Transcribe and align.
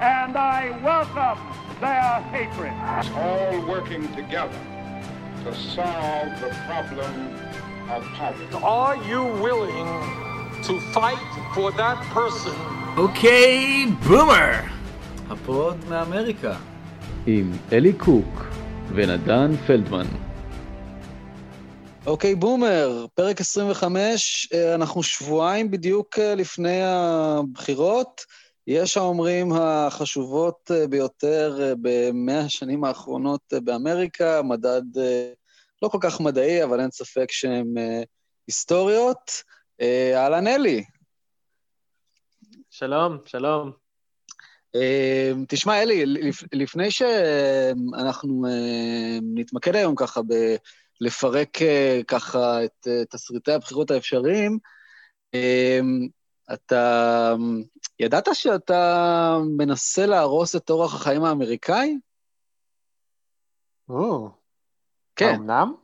and 0.00 0.36
I 0.36 0.60
welcome 0.82 1.38
their 1.80 2.20
hatred. 2.34 2.72
All 3.16 3.60
working 3.66 4.04
together 4.14 4.60
to 5.44 5.54
solve 5.54 6.30
the 6.40 6.50
problem 6.66 7.14
of 7.90 8.02
poverty. 8.18 8.56
Are 8.62 8.96
you 9.10 9.22
willing 9.46 9.88
to 10.66 10.80
fight 10.92 11.30
for 11.54 11.70
that 11.72 11.98
person 12.14 12.56
Okay, 12.96 13.86
Boomer! 14.08 14.52
ה 15.30 15.42
pod 15.42 15.76
מאמריקה. 15.88 16.54
עם 17.26 17.52
אלי 17.72 17.92
קוק 17.92 18.44
ונדן 18.94 19.56
פלדמן. 19.66 20.06
Okay, 22.06 22.34
Boomer, 22.34 23.06
פרק 23.14 23.40
25, 23.40 24.48
אה, 24.54 24.74
אנחנו 24.74 25.02
שבועיים 25.02 25.70
בדיוק 25.70 26.18
אה, 26.18 26.34
לפני 26.34 26.80
הבחירות. 26.82 28.24
יש 28.66 28.96
האומרים 28.96 29.52
החשובות 29.52 30.70
אה, 30.74 30.86
ביותר 30.86 31.74
במאה 31.82 32.40
השנים 32.40 32.84
האחרונות 32.84 33.52
באמריקה, 33.64 34.42
מדד 34.42 34.82
לא 35.82 35.88
כל 35.88 35.98
כך 36.00 36.20
מדעי, 36.20 36.64
אבל 36.64 36.80
אין 36.80 36.90
ספק 36.90 37.32
שהן 37.32 37.74
היסטוריות. 38.46 39.30
אהלן 40.14 40.46
אלי. 40.46 40.84
שלום, 42.70 43.18
שלום. 43.26 43.72
תשמע, 45.48 45.82
אלי, 45.82 46.04
לפני 46.52 46.90
שאנחנו 46.90 48.46
נתמקד 49.22 49.76
היום 49.76 49.94
ככה 49.96 50.20
ב... 50.22 50.34
לפרק 51.00 51.58
ככה 52.08 52.64
את 52.64 52.88
תסריטי 53.10 53.52
הבחירות 53.52 53.90
האפשריים, 53.90 54.58
אתה 56.52 57.34
ידעת 58.02 58.28
שאתה 58.32 59.38
מנסה 59.56 60.06
להרוס 60.06 60.56
את 60.56 60.70
אורח 60.70 60.94
החיים 60.94 61.24
האמריקאי? 61.24 61.98
או, 63.88 64.30
כן. 65.16 65.26
האמנם? 65.26 65.74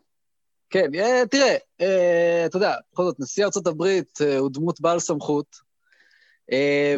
כן, 0.71 0.87
תראה, 1.31 1.55
אתה 2.47 2.57
יודע, 2.57 2.75
בכל 2.93 3.05
זאת, 3.05 3.21
נשיא 3.21 3.45
ארצות 3.45 3.67
הברית 3.67 4.19
הוא 4.39 4.51
דמות 4.53 4.81
בעל 4.81 4.99
סמכות. 4.99 5.57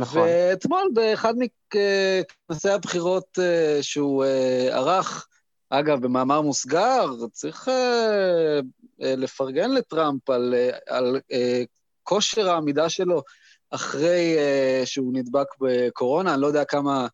נכון. 0.01 0.23
ואתמול 0.29 0.91
באחד 0.95 1.35
מכנסי 1.37 2.71
הבחירות 2.71 3.39
שהוא 3.81 4.25
ערך, 4.71 5.29
אגב, 5.71 6.01
במאמר 6.01 6.41
מוסגר, 6.41 7.07
צריך 7.33 7.69
לפרגן 8.99 9.71
לטראמפ 9.71 10.31
על, 10.31 10.55
על 10.87 11.21
כושר 12.03 12.51
העמידה 12.51 12.89
שלו 12.89 13.23
אחרי 13.71 14.37
uh, 14.37 14.87
שהוא 14.87 15.13
נדבק 15.13 15.47
בקורונה. 15.61 16.35
אני 16.35 16.43
לא 16.43 16.47
יודע 16.47 16.65
כמה 16.65 17.07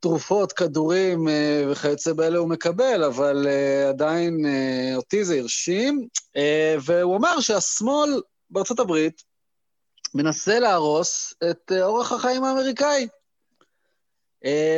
תרופות, 0.00 0.52
כדורים 0.52 1.28
uh, 1.28 1.30
וכיוצא 1.70 2.12
באלה 2.12 2.38
הוא 2.38 2.48
מקבל, 2.48 3.04
אבל 3.04 3.46
uh, 3.46 3.88
עדיין 3.88 4.44
uh, 4.44 4.96
אותי 4.96 5.24
זה 5.24 5.34
הרשים. 5.38 6.08
Uh, 6.36 6.80
והוא 6.84 7.16
אמר 7.16 7.40
שהשמאל 7.40 8.22
בארצות 8.50 8.80
הברית 8.80 9.22
מנסה 10.14 10.58
להרוס 10.58 11.34
את 11.50 11.72
uh, 11.72 11.82
אורח 11.82 12.12
החיים 12.12 12.44
האמריקאי. 12.44 13.08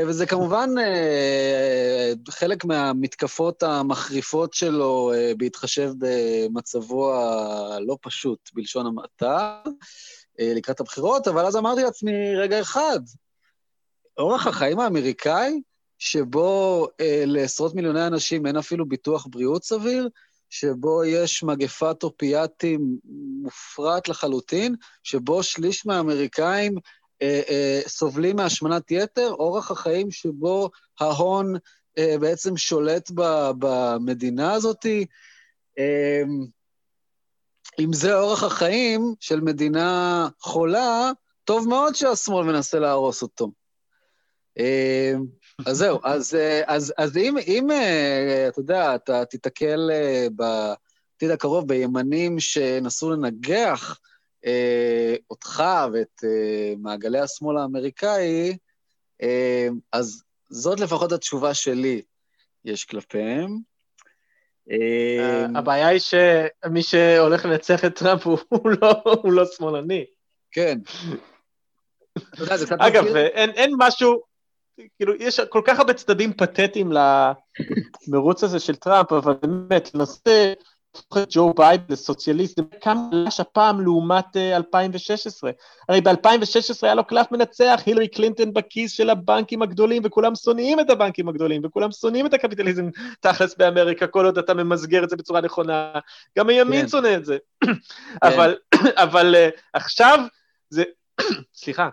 וזה 0.06 0.26
כמובן 0.26 0.70
חלק 2.28 2.64
מהמתקפות 2.64 3.62
המחריפות 3.62 4.54
שלו 4.54 5.12
בהתחשב 5.36 5.90
במצבו 5.98 7.14
הלא 7.14 7.96
פשוט, 8.02 8.50
בלשון 8.54 8.86
המעטה, 8.86 9.62
לקראת 10.38 10.80
הבחירות, 10.80 11.28
אבל 11.28 11.46
אז 11.46 11.56
אמרתי 11.56 11.82
לעצמי, 11.82 12.36
רגע 12.36 12.60
אחד, 12.60 13.00
אורח 14.18 14.46
החיים 14.46 14.80
האמריקאי, 14.80 15.60
שבו 15.98 16.86
לעשרות 17.26 17.74
מיליוני 17.74 18.06
אנשים 18.06 18.46
אין 18.46 18.56
אפילו 18.56 18.88
ביטוח 18.88 19.26
בריאות 19.30 19.64
סביר, 19.64 20.08
שבו 20.50 21.04
יש 21.04 21.42
מגפת 21.42 22.02
אופיאטים 22.02 22.98
מופרעת 23.42 24.08
לחלוטין, 24.08 24.74
שבו 25.02 25.42
שליש 25.42 25.86
מהאמריקאים 25.86 26.74
אה, 27.22 27.42
אה, 27.48 27.80
סובלים 27.86 28.36
מהשמנת 28.36 28.90
יתר, 28.90 29.30
אורח 29.30 29.70
החיים 29.70 30.10
שבו 30.10 30.70
ההון 31.00 31.54
אה, 31.98 32.16
בעצם 32.20 32.56
שולט 32.56 33.10
ב, 33.14 33.50
במדינה 33.58 34.52
הזאת. 34.52 34.86
אם 37.80 37.92
זה 37.92 38.18
אורח 38.18 38.42
החיים 38.42 39.14
של 39.20 39.40
מדינה 39.40 40.28
חולה, 40.40 41.10
טוב 41.44 41.68
מאוד 41.68 41.94
שהשמאל 41.94 42.44
מנסה 42.44 42.78
להרוס 42.78 43.22
אותו. 43.22 43.50
אז 45.66 45.76
זהו, 45.76 45.98
אז, 46.04 46.36
אז, 46.66 46.92
אז 46.98 47.16
אם, 47.16 47.38
אם, 47.38 47.68
אתה 48.48 48.60
יודע, 48.60 48.94
אתה 48.94 49.24
תיתקל 49.24 49.90
בעתיד 50.32 51.30
הקרוב 51.30 51.68
בימנים 51.68 52.40
שנסו 52.40 53.10
לנגח 53.10 54.00
אה, 54.46 55.16
אותך 55.30 55.62
ואת 55.92 56.24
אה, 56.24 56.74
מעגלי 56.78 57.20
השמאל 57.20 57.56
האמריקאי, 57.56 58.56
אה, 59.22 59.68
אז 59.92 60.22
זאת 60.50 60.80
לפחות 60.80 61.12
התשובה 61.12 61.54
שלי 61.54 62.02
יש 62.64 62.84
כלפיהם. 62.84 63.73
אה, 64.70 65.46
הבעיה 65.54 65.88
היא 65.88 66.00
שמי 66.00 66.82
שהולך 66.82 67.44
לנצח 67.44 67.84
את 67.84 67.98
טראמפ 67.98 68.26
הוא, 68.26 68.38
לא, 68.82 69.02
לא 69.24 69.44
שמאלני. 69.46 70.04
כן. 70.50 70.78
אגב, 72.78 73.16
אין, 73.16 73.74
משהו, 73.78 74.22
כאילו, 74.96 75.14
יש 75.14 75.40
כל 75.40 75.62
כך 75.64 75.78
הרבה 75.78 75.94
צדדים 75.94 76.32
פתטיים 76.32 76.92
למרוץ 78.08 78.44
הזה 78.44 78.60
של 78.60 78.76
טראמפ, 78.76 79.12
אבל 79.12 79.34
באמת, 79.42 79.94
נושא 79.94 80.52
את 80.96 81.28
ג'ו 81.30 81.54
ביידן 81.54 81.84
לסוציאליסט, 81.88 82.56
זה 82.56 82.62
כמה 82.80 83.08
חלש 83.10 83.40
הפעם 83.40 83.80
לעומת 83.80 84.36
2016. 84.36 85.50
הרי 85.88 86.00
ב-2016 86.00 86.78
היה 86.82 86.94
לו 86.94 87.04
קלף 87.04 87.26
מנצח, 87.32 87.80
הילרי 87.86 88.08
קלינטון 88.08 88.54
בכיס 88.54 88.92
של 88.92 89.10
הבנקים 89.10 89.62
הגדולים, 89.62 90.02
וכולם 90.04 90.34
שונאים 90.34 90.80
את 90.80 90.90
הבנקים 90.90 91.28
הגדולים, 91.28 91.62
וכולם 91.64 91.92
שונאים 91.92 92.26
את 92.26 92.34
הקפיטליזם 92.34 92.88
תכלס 93.20 93.54
באמריקה, 93.56 94.06
כל 94.06 94.24
עוד 94.24 94.38
אתה 94.38 94.54
ממסגר 94.54 95.04
את 95.04 95.10
זה 95.10 95.16
בצורה 95.16 95.40
נכונה. 95.40 95.92
גם 96.38 96.48
הימין 96.48 96.82
כן. 96.82 96.88
שונא 96.88 97.14
את 97.16 97.24
זה. 97.24 97.36
כן. 97.64 97.72
אבל, 98.22 98.56
אבל 99.04 99.34
עכשיו 99.72 100.18
זה, 100.70 100.82
סליחה, 101.62 101.88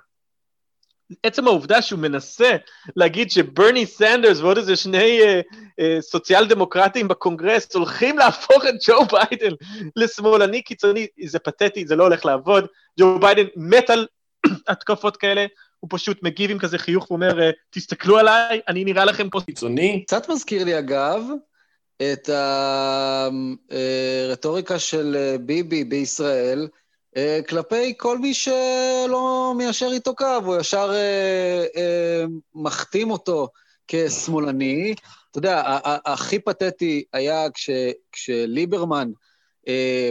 עצם 1.24 1.48
העובדה 1.48 1.82
שהוא 1.82 2.00
מנסה 2.00 2.56
להגיד 2.96 3.32
שברני 3.32 3.86
סנדרס 3.86 4.40
ועוד 4.40 4.58
איזה 4.58 4.76
שני 4.76 5.22
אה, 5.22 5.42
אה, 5.80 5.98
סוציאל 6.02 6.48
דמוקרטים 6.48 7.08
בקונגרס 7.08 7.76
הולכים 7.76 8.18
להפוך 8.18 8.66
את 8.70 8.74
ג'ו 8.88 9.06
ביידן 9.06 9.56
לשמאלני 9.96 10.62
קיצוני, 10.62 11.08
זה 11.26 11.40
פתטי, 11.40 11.88
זה 11.88 11.96
לא 11.96 12.04
הולך 12.04 12.26
לעבוד. 12.26 12.66
ג'ו 13.00 13.20
ביידן 13.20 13.46
מת 13.56 13.90
על 13.90 14.08
התקפות 14.68 15.18
כאלה, 15.18 15.46
הוא 15.80 15.88
פשוט 15.92 16.24
מגיב 16.24 16.52
עם 16.52 16.60
כזה 16.60 16.78
חיוך 16.78 17.12
ואומר, 17.12 17.52
תסתכלו 17.70 18.18
עליי, 18.18 18.62
אני 18.68 18.84
נראה 18.84 19.06
לכם 19.06 19.30
פה 19.30 19.42
קיצוני. 19.46 20.04
קצת 20.08 20.30
מזכיר 20.30 20.64
לי, 20.64 20.80
אגב, 20.80 21.22
את 22.02 22.30
הרטוריקה 23.70 24.80
של 24.80 25.36
ביבי 25.42 25.84
בישראל, 25.84 26.68
כלפי 27.50 27.94
כל 27.98 28.18
מי 28.18 28.34
שלא 28.34 29.54
מיישר 29.58 29.90
איתו 29.92 30.16
קו, 30.16 30.26
הוא 30.46 30.58
ישר 30.58 30.92
uh, 30.92 31.76
uh, 31.76 32.32
מחתים 32.56 33.12
אותו 33.12 33.48
כשמאלני. 33.88 34.96
אתה 35.32 35.38
יודע, 35.38 35.78
הכי 36.06 36.40
פתטי 36.40 37.04
היה 37.14 37.52
כש, 37.52 37.70
כשליברמן 38.12 39.12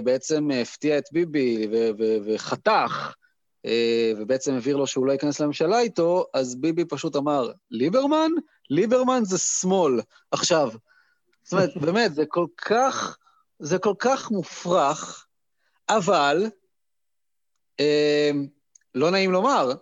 בעצם 0.04 0.48
הפתיע 0.62 0.98
את 0.98 1.04
ביבי 1.12 1.68
וחתך, 2.26 3.14
ובעצם 4.16 4.54
הבהיר 4.54 4.76
לו 4.76 4.86
שהוא 4.86 5.06
לא 5.06 5.12
ייכנס 5.12 5.40
לממשלה 5.40 5.80
איתו, 5.80 6.26
אז 6.34 6.56
ביבי 6.60 6.84
פשוט 6.84 7.16
אמר, 7.16 7.50
ליברמן? 7.70 8.30
ליברמן 8.70 9.24
זה 9.24 9.38
שמאל. 9.38 10.00
עכשיו, 10.30 10.70
זאת 11.42 11.52
אומרת, 11.52 11.76
באמת, 11.76 12.14
זה 12.14 12.26
כל 12.26 12.46
כך, 12.56 13.16
זה 13.58 13.78
כל 13.78 13.94
כך 13.98 14.30
מופרך, 14.30 15.26
אבל 15.88 16.46
לא 18.94 19.10
נעים 19.10 19.32
לומר, 19.32 19.72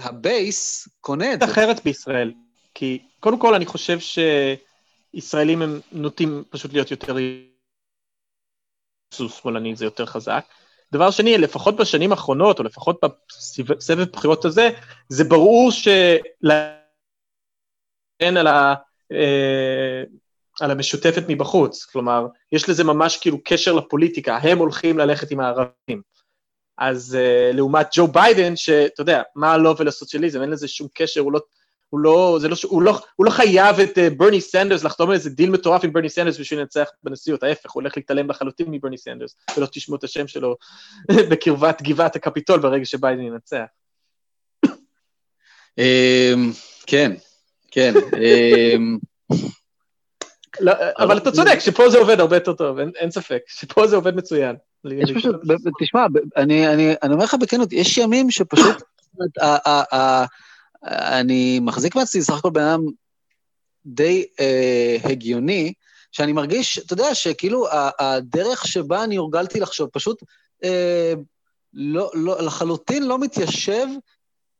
הבייס 0.00 0.88
קונה 1.00 1.32
את 1.32 1.40
זה. 1.40 1.44
אחרת 1.44 1.84
בישראל, 1.84 2.32
כי 2.74 3.02
קודם 3.20 3.38
כל 3.38 3.54
אני 3.54 3.66
חושב 3.66 3.98
שישראלים 5.14 5.62
הם 5.62 5.80
נוטים 5.92 6.44
פשוט 6.50 6.72
להיות 6.72 6.90
יותר... 6.90 7.16
סוס 9.14 9.40
שמאלני 9.42 9.76
זה 9.76 9.84
יותר 9.84 10.06
חזק. 10.06 10.44
דבר 10.92 11.10
שני, 11.10 11.38
לפחות 11.38 11.76
בשנים 11.76 12.10
האחרונות, 12.10 12.58
או 12.58 12.64
לפחות 12.64 13.00
בסבב 13.68 14.04
בחירות 14.04 14.44
הזה, 14.44 14.70
זה 15.08 15.24
ברור 15.24 15.70
שלהן 15.70 16.76
על, 18.36 18.46
ה, 18.46 18.74
אה, 19.12 20.02
על 20.60 20.70
המשותפת 20.70 21.22
מבחוץ, 21.28 21.84
כלומר, 21.84 22.26
יש 22.52 22.68
לזה 22.68 22.84
ממש 22.84 23.16
כאילו 23.16 23.38
קשר 23.44 23.72
לפוליטיקה, 23.72 24.36
הם 24.36 24.58
הולכים 24.58 24.98
ללכת 24.98 25.30
עם 25.30 25.40
הערבים. 25.40 26.02
אז 26.80 27.16
אה, 27.18 27.56
לעומת 27.56 27.86
ג'ו 27.94 28.06
ביידן, 28.06 28.56
שאתה 28.56 29.02
יודע, 29.02 29.22
מה 29.34 29.56
לו 29.56 29.76
ולסוציאליזם, 29.76 30.42
אין 30.42 30.50
לזה 30.50 30.68
שום 30.68 30.88
קשר, 30.94 31.20
הוא 31.20 31.32
לא, 31.32 31.40
הוא 31.90 32.00
לא, 32.00 32.38
זה 32.40 32.48
לא, 32.48 32.56
הוא 32.68 32.82
לא, 32.82 33.00
הוא 33.16 33.26
לא 33.26 33.30
חייב 33.30 33.80
את 33.80 33.98
אה, 33.98 34.14
ברני 34.16 34.40
סנדרס 34.40 34.84
לחתום 34.84 35.08
על 35.10 35.14
איזה 35.14 35.30
דיל 35.30 35.50
מטורף 35.50 35.84
עם 35.84 35.92
ברני 35.92 36.08
סנדרס 36.08 36.38
בשביל 36.38 36.60
לנצח 36.60 36.88
בנשיאות, 37.02 37.42
ההפך, 37.42 37.70
הוא 37.70 37.82
הולך 37.82 37.96
להתעלם 37.96 38.30
לחלוטין 38.30 38.66
מברני 38.70 38.98
סנדרס, 38.98 39.36
ולא 39.56 39.66
תשמעו 39.72 39.98
את 39.98 40.04
השם 40.04 40.28
שלו 40.28 40.56
בקרבת 41.30 41.82
גבעת 41.82 42.16
הקפיטול 42.16 42.60
ברגע 42.60 42.84
שביידן 42.84 43.22
ינצח. 43.22 43.64
אמ, 45.78 46.52
כן, 46.86 47.12
כן. 47.70 47.92
לא, 50.60 50.72
אבל 50.98 51.18
אתה 51.18 51.32
צודק, 51.32 51.58
שפה 51.58 51.90
זה 51.90 51.98
עובד 51.98 52.20
הרבה 52.20 52.36
יותר 52.36 52.52
טוב, 52.52 52.78
אין 52.78 53.10
ספק, 53.10 53.42
שפה 53.46 53.86
זה 53.86 53.96
עובד 53.96 54.16
מצוין. 54.16 54.56
יש 54.84 55.12
פשוט, 55.12 55.36
תשמע, 55.80 56.06
אני, 56.36 56.94
אומר 57.12 57.24
לך 57.24 57.34
בכנות, 57.34 57.72
יש 57.72 57.98
ימים 57.98 58.30
שפשוט, 58.30 58.82
אני 60.84 61.60
מחזיק 61.62 61.96
מעצמי 61.96 62.22
סך 62.22 62.38
הכל 62.38 62.50
בן 62.50 62.60
אדם 62.60 62.80
די 63.86 64.26
אה, 64.40 64.96
הגיוני, 65.04 65.72
שאני 66.12 66.32
מרגיש, 66.32 66.78
אתה 66.78 66.92
יודע, 66.92 67.14
שכאילו 67.14 67.66
הדרך 67.98 68.66
שבה 68.66 69.04
אני 69.04 69.16
הורגלתי 69.16 69.60
לחשוב 69.60 69.88
פשוט 69.92 70.22
אה, 70.64 71.12
לא, 71.74 72.10
לא, 72.14 72.42
לחלוטין 72.42 73.06
לא 73.06 73.18
מתיישב 73.18 73.86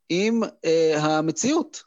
עם 0.08 0.40
אה, 0.64 0.96
המציאות. 0.98 1.82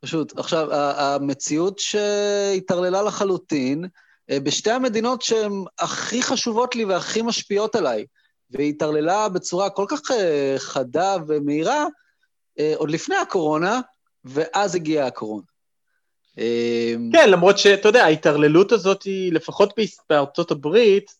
פשוט. 0.00 0.38
עכשיו, 0.38 0.72
המציאות 0.74 1.78
שהתערללה 1.78 3.02
לחלוטין, 3.02 3.84
בשתי 4.30 4.70
המדינות 4.70 5.22
שהן 5.22 5.64
הכי 5.78 6.22
חשובות 6.22 6.76
לי 6.76 6.84
והכי 6.84 7.22
משפיעות 7.22 7.74
עליי, 7.74 8.06
והיא 8.50 8.68
התערללה 8.68 9.28
בצורה 9.28 9.70
כל 9.70 9.84
כך 9.88 10.10
אה, 10.10 10.54
חדה 10.58 11.16
ומהירה, 11.26 11.84
אה, 12.58 12.72
עוד 12.76 12.90
לפני 12.90 13.16
הקורונה, 13.16 13.80
ואז 14.24 14.74
הגיעה 14.74 15.06
הקורונה. 15.06 15.46
כן, 17.12 17.30
למרות 17.30 17.58
שאתה 17.58 17.88
יודע, 17.88 18.04
ההתערללות 18.04 18.72
הזאת 18.72 19.02
היא, 19.02 19.32
לפחות 19.32 19.74
בארצות 20.10 20.50
הברית, 20.50 21.10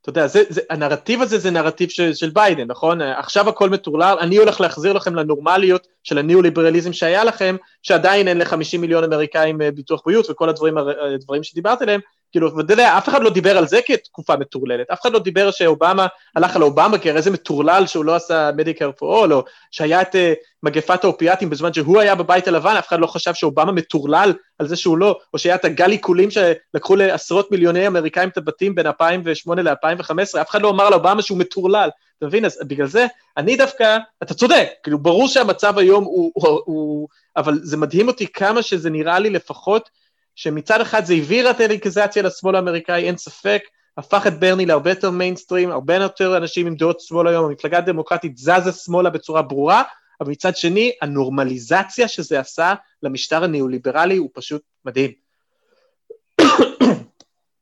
אתה 0.00 0.10
יודע, 0.10 0.26
זה, 0.26 0.42
זה, 0.48 0.60
הנרטיב 0.70 1.22
הזה 1.22 1.38
זה 1.38 1.50
נרטיב 1.50 1.88
של, 1.88 2.14
של 2.14 2.30
ביידן, 2.30 2.66
נכון? 2.66 3.00
עכשיו 3.00 3.48
הכל 3.48 3.70
מטורלל, 3.70 4.16
אני 4.20 4.36
הולך 4.36 4.60
להחזיר 4.60 4.92
לכם 4.92 5.14
לנורמליות 5.14 5.86
של 6.04 6.18
הניאו-ליברליזם 6.18 6.92
שהיה 6.92 7.24
לכם, 7.24 7.56
שעדיין 7.82 8.28
אין 8.28 8.38
ל-50 8.38 8.78
מיליון 8.78 9.04
אמריקאים 9.04 9.58
ביטוח 9.74 10.02
בריאות 10.04 10.30
וכל 10.30 10.48
הדברים, 10.48 10.74
הדברים 11.14 11.42
שדיברת 11.42 11.82
עליהם, 11.82 12.00
כאילו, 12.32 12.56
ואתה 12.56 12.72
יודע, 12.72 12.98
אף 12.98 13.08
אחד 13.08 13.22
לא 13.22 13.30
דיבר 13.30 13.58
על 13.58 13.66
זה 13.66 13.80
כתקופה 13.86 14.36
מטורללת, 14.36 14.90
אף 14.90 15.00
אחד 15.00 15.12
לא 15.12 15.18
דיבר 15.18 15.50
שאובמה 15.50 16.06
הלך 16.36 16.56
על 16.56 16.62
אובמה, 16.62 16.98
כי 16.98 17.10
איזה 17.10 17.30
מטורלל 17.30 17.86
שהוא 17.86 18.04
לא 18.04 18.14
עשה 18.14 18.50
מדיקר 18.56 18.90
פור 18.92 19.32
או 19.32 19.44
שהיה 19.70 20.02
את 20.02 20.14
uh, 20.14 20.18
מגפת 20.62 21.04
האופיאטים 21.04 21.50
בזמן 21.50 21.72
שהוא 21.72 22.00
היה 22.00 22.14
בבית 22.14 22.48
הלבן, 22.48 22.76
אף 22.76 22.88
אחד 22.88 23.00
לא 23.00 23.06
חשב 23.06 23.34
שאובמה 23.34 23.72
מטורלל 23.72 24.32
על 24.58 24.68
זה 24.68 24.76
שהוא 24.76 24.98
לא, 24.98 25.18
או 25.34 25.38
שהיה 25.38 25.54
את 25.54 25.64
הגל 25.64 25.90
עיקולים 25.90 26.28
שלקחו 26.30 26.96
לעשרות 26.96 27.50
מיליוני 27.50 27.86
אמריקאים 27.86 28.28
את 28.28 28.36
הבתים 28.36 28.74
בין 28.74 28.86
2008 28.86 29.62
ל-2015, 29.62 30.40
אף 30.40 30.50
אחד 30.50 30.62
לא 30.62 30.70
אמר 30.70 30.86
על 30.86 30.94
אובמה 30.94 31.22
שהוא 31.22 31.38
מטורלל, 31.38 31.90
אתה 32.18 32.26
מבין? 32.26 32.44
אז 32.44 32.60
בגלל 32.66 32.86
זה, 32.86 33.06
אני 33.36 33.56
דווקא, 33.56 33.96
אתה 34.22 34.34
צודק, 34.34 34.68
כאילו, 34.82 34.98
ברור 34.98 35.28
שהמצב 35.28 35.78
היום 35.78 36.04
הוא, 36.04 36.32
הוא, 36.34 36.60
הוא 36.64 37.08
אבל 37.36 37.58
זה 37.62 37.76
מדהים 37.76 38.08
אותי 38.08 38.26
כמה 38.26 38.62
שזה 38.62 38.90
נראה 38.90 39.18
לי 39.18 39.30
לפחות, 39.30 39.88
שמצד 40.38 40.80
אחד 40.80 41.04
זה 41.04 41.14
הבהיר 41.14 41.50
את 41.50 41.60
הליקיזציה 41.60 42.22
לשמאל 42.22 42.54
האמריקאי, 42.54 43.04
אין 43.04 43.16
ספק, 43.16 43.62
הפך 43.96 44.26
את 44.26 44.40
ברני 44.40 44.66
להרבה 44.66 44.90
יותר 44.90 45.10
מיינסטרים, 45.10 45.70
הרבה 45.70 45.94
יותר 45.94 46.36
אנשים 46.36 46.66
עם 46.66 46.76
דעות 46.76 47.00
שמאל 47.00 47.26
היום, 47.26 47.44
המפלגה 47.44 47.78
הדמוקרטית 47.78 48.36
זזה 48.36 48.72
שמאלה 48.72 49.10
בצורה 49.10 49.42
ברורה, 49.42 49.82
אבל 50.20 50.30
מצד 50.30 50.56
שני, 50.56 50.92
הנורמליזציה 51.02 52.08
שזה 52.08 52.40
עשה 52.40 52.74
למשטר 53.02 53.44
הניאו-ליברלי 53.44 54.16
הוא 54.16 54.30
פשוט 54.32 54.62
מדהים. 54.84 55.10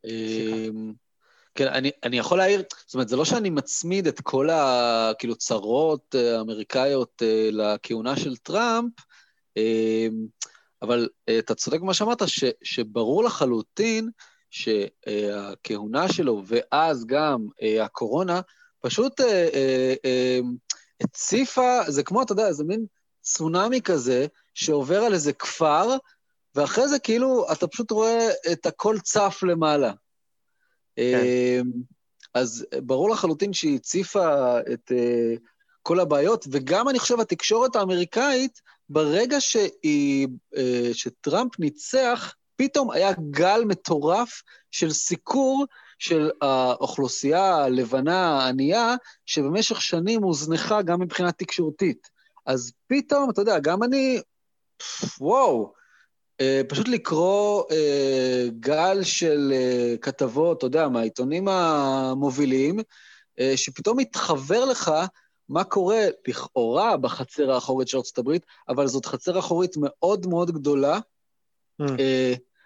אמ, 0.06 0.93
כן, 1.55 1.67
אני, 1.67 1.90
אני 2.05 2.19
יכול 2.19 2.38
להעיר, 2.38 2.62
זאת 2.87 2.94
אומרת, 2.94 3.08
זה 3.08 3.17
לא 3.17 3.25
שאני 3.25 3.50
מצמיד 3.50 4.06
את 4.06 4.20
כל 4.20 4.49
הכאילו 4.50 5.34
צרות 5.34 6.14
האמריקאיות 6.14 7.23
אה, 7.23 7.49
לכהונה 7.52 8.17
של 8.17 8.37
טראמפ, 8.37 8.93
אמ, 9.56 10.26
אבל 10.87 11.09
uh, 11.31 11.33
אתה 11.38 11.55
צודק 11.55 11.81
במה 11.81 11.94
שאמרת, 11.94 12.29
ש, 12.29 12.44
שברור 12.62 13.25
לחלוטין 13.25 14.11
שהכהונה 14.50 16.12
שלו, 16.12 16.43
ואז 16.47 17.06
גם 17.06 17.47
uh, 17.50 17.83
הקורונה, 17.83 18.41
פשוט 18.81 19.21
uh, 19.21 19.25
הציפה, 21.00 21.79
זה 21.88 22.03
כמו, 22.03 22.23
אתה 22.23 22.33
יודע, 22.33 22.49
איזה 22.49 22.65
מין 22.65 22.87
צונאמי 23.21 23.81
כזה, 23.81 24.27
שעובר 24.55 25.03
על 25.03 25.15
איזה 25.15 25.33
כפר, 25.33 25.97
ואחרי 26.55 26.88
זה 26.88 26.99
כאילו 26.99 27.53
אתה 27.53 27.67
פשוט 27.67 27.91
רואה 27.91 28.29
את 28.53 28.67
הכל 28.67 28.99
צף 28.99 29.41
למעלה. 29.43 29.93
כן. 30.97 31.62
אז 32.35 32.67
ברור 32.83 33.11
לחלוטין 33.11 33.53
שהיא 33.53 33.77
הציפה 33.77 34.59
את 34.73 34.93
כל 35.83 36.00
הבעיות, 36.00 36.47
וגם 36.50 36.88
אני 36.88 36.99
חושב 36.99 37.21
התקשורת 37.21 37.77
האמריקאית, 37.77 38.61
ברגע 38.88 39.41
שהיא, 39.41 40.29
אה, 40.56 40.91
שטראמפ 40.93 41.59
ניצח, 41.59 42.35
פתאום 42.56 42.91
היה 42.91 43.12
גל 43.31 43.65
מטורף 43.67 44.43
של 44.71 44.93
סיקור 44.93 45.65
של 45.99 46.31
האוכלוסייה 46.43 47.55
הלבנה 47.55 48.41
הענייה, 48.41 48.94
שבמשך 49.27 49.83
שנים 49.83 50.23
הוזנחה 50.23 50.83
גם 50.83 51.00
מבחינה 51.00 51.33
תקשורתית. 51.33 52.09
אז 52.47 52.73
פתאום, 52.87 53.31
אתה 53.31 53.41
יודע, 53.41 53.59
גם 53.59 53.83
אני, 53.83 54.21
וואו, 55.21 55.73
אה, 56.41 56.61
פשוט 56.69 56.88
לקרוא 56.88 57.62
אה, 57.71 58.47
גל 58.61 59.03
של 59.03 59.53
כתבות, 60.00 60.59
אתה 60.59 60.67
יודע, 60.67 60.88
מהעיתונים 60.88 61.49
המובילים, 61.49 62.77
שפתאום 63.56 63.99
מתחבר 63.99 64.65
לך 64.65 64.93
מה 65.49 65.65
קורה 65.65 66.01
לכאורה 66.29 66.97
בחצר 66.97 67.51
האחורית 67.53 67.89
של 67.89 67.97
ארצות 67.97 68.19
הברית, 68.19 68.47
אבל 68.69 68.87
זאת 68.87 69.07
חצר 69.07 69.39
אחורית 69.39 69.77
מאוד 69.79 70.27
מאוד 70.27 70.51
גדולה, 70.51 70.99
mm. 71.83 71.85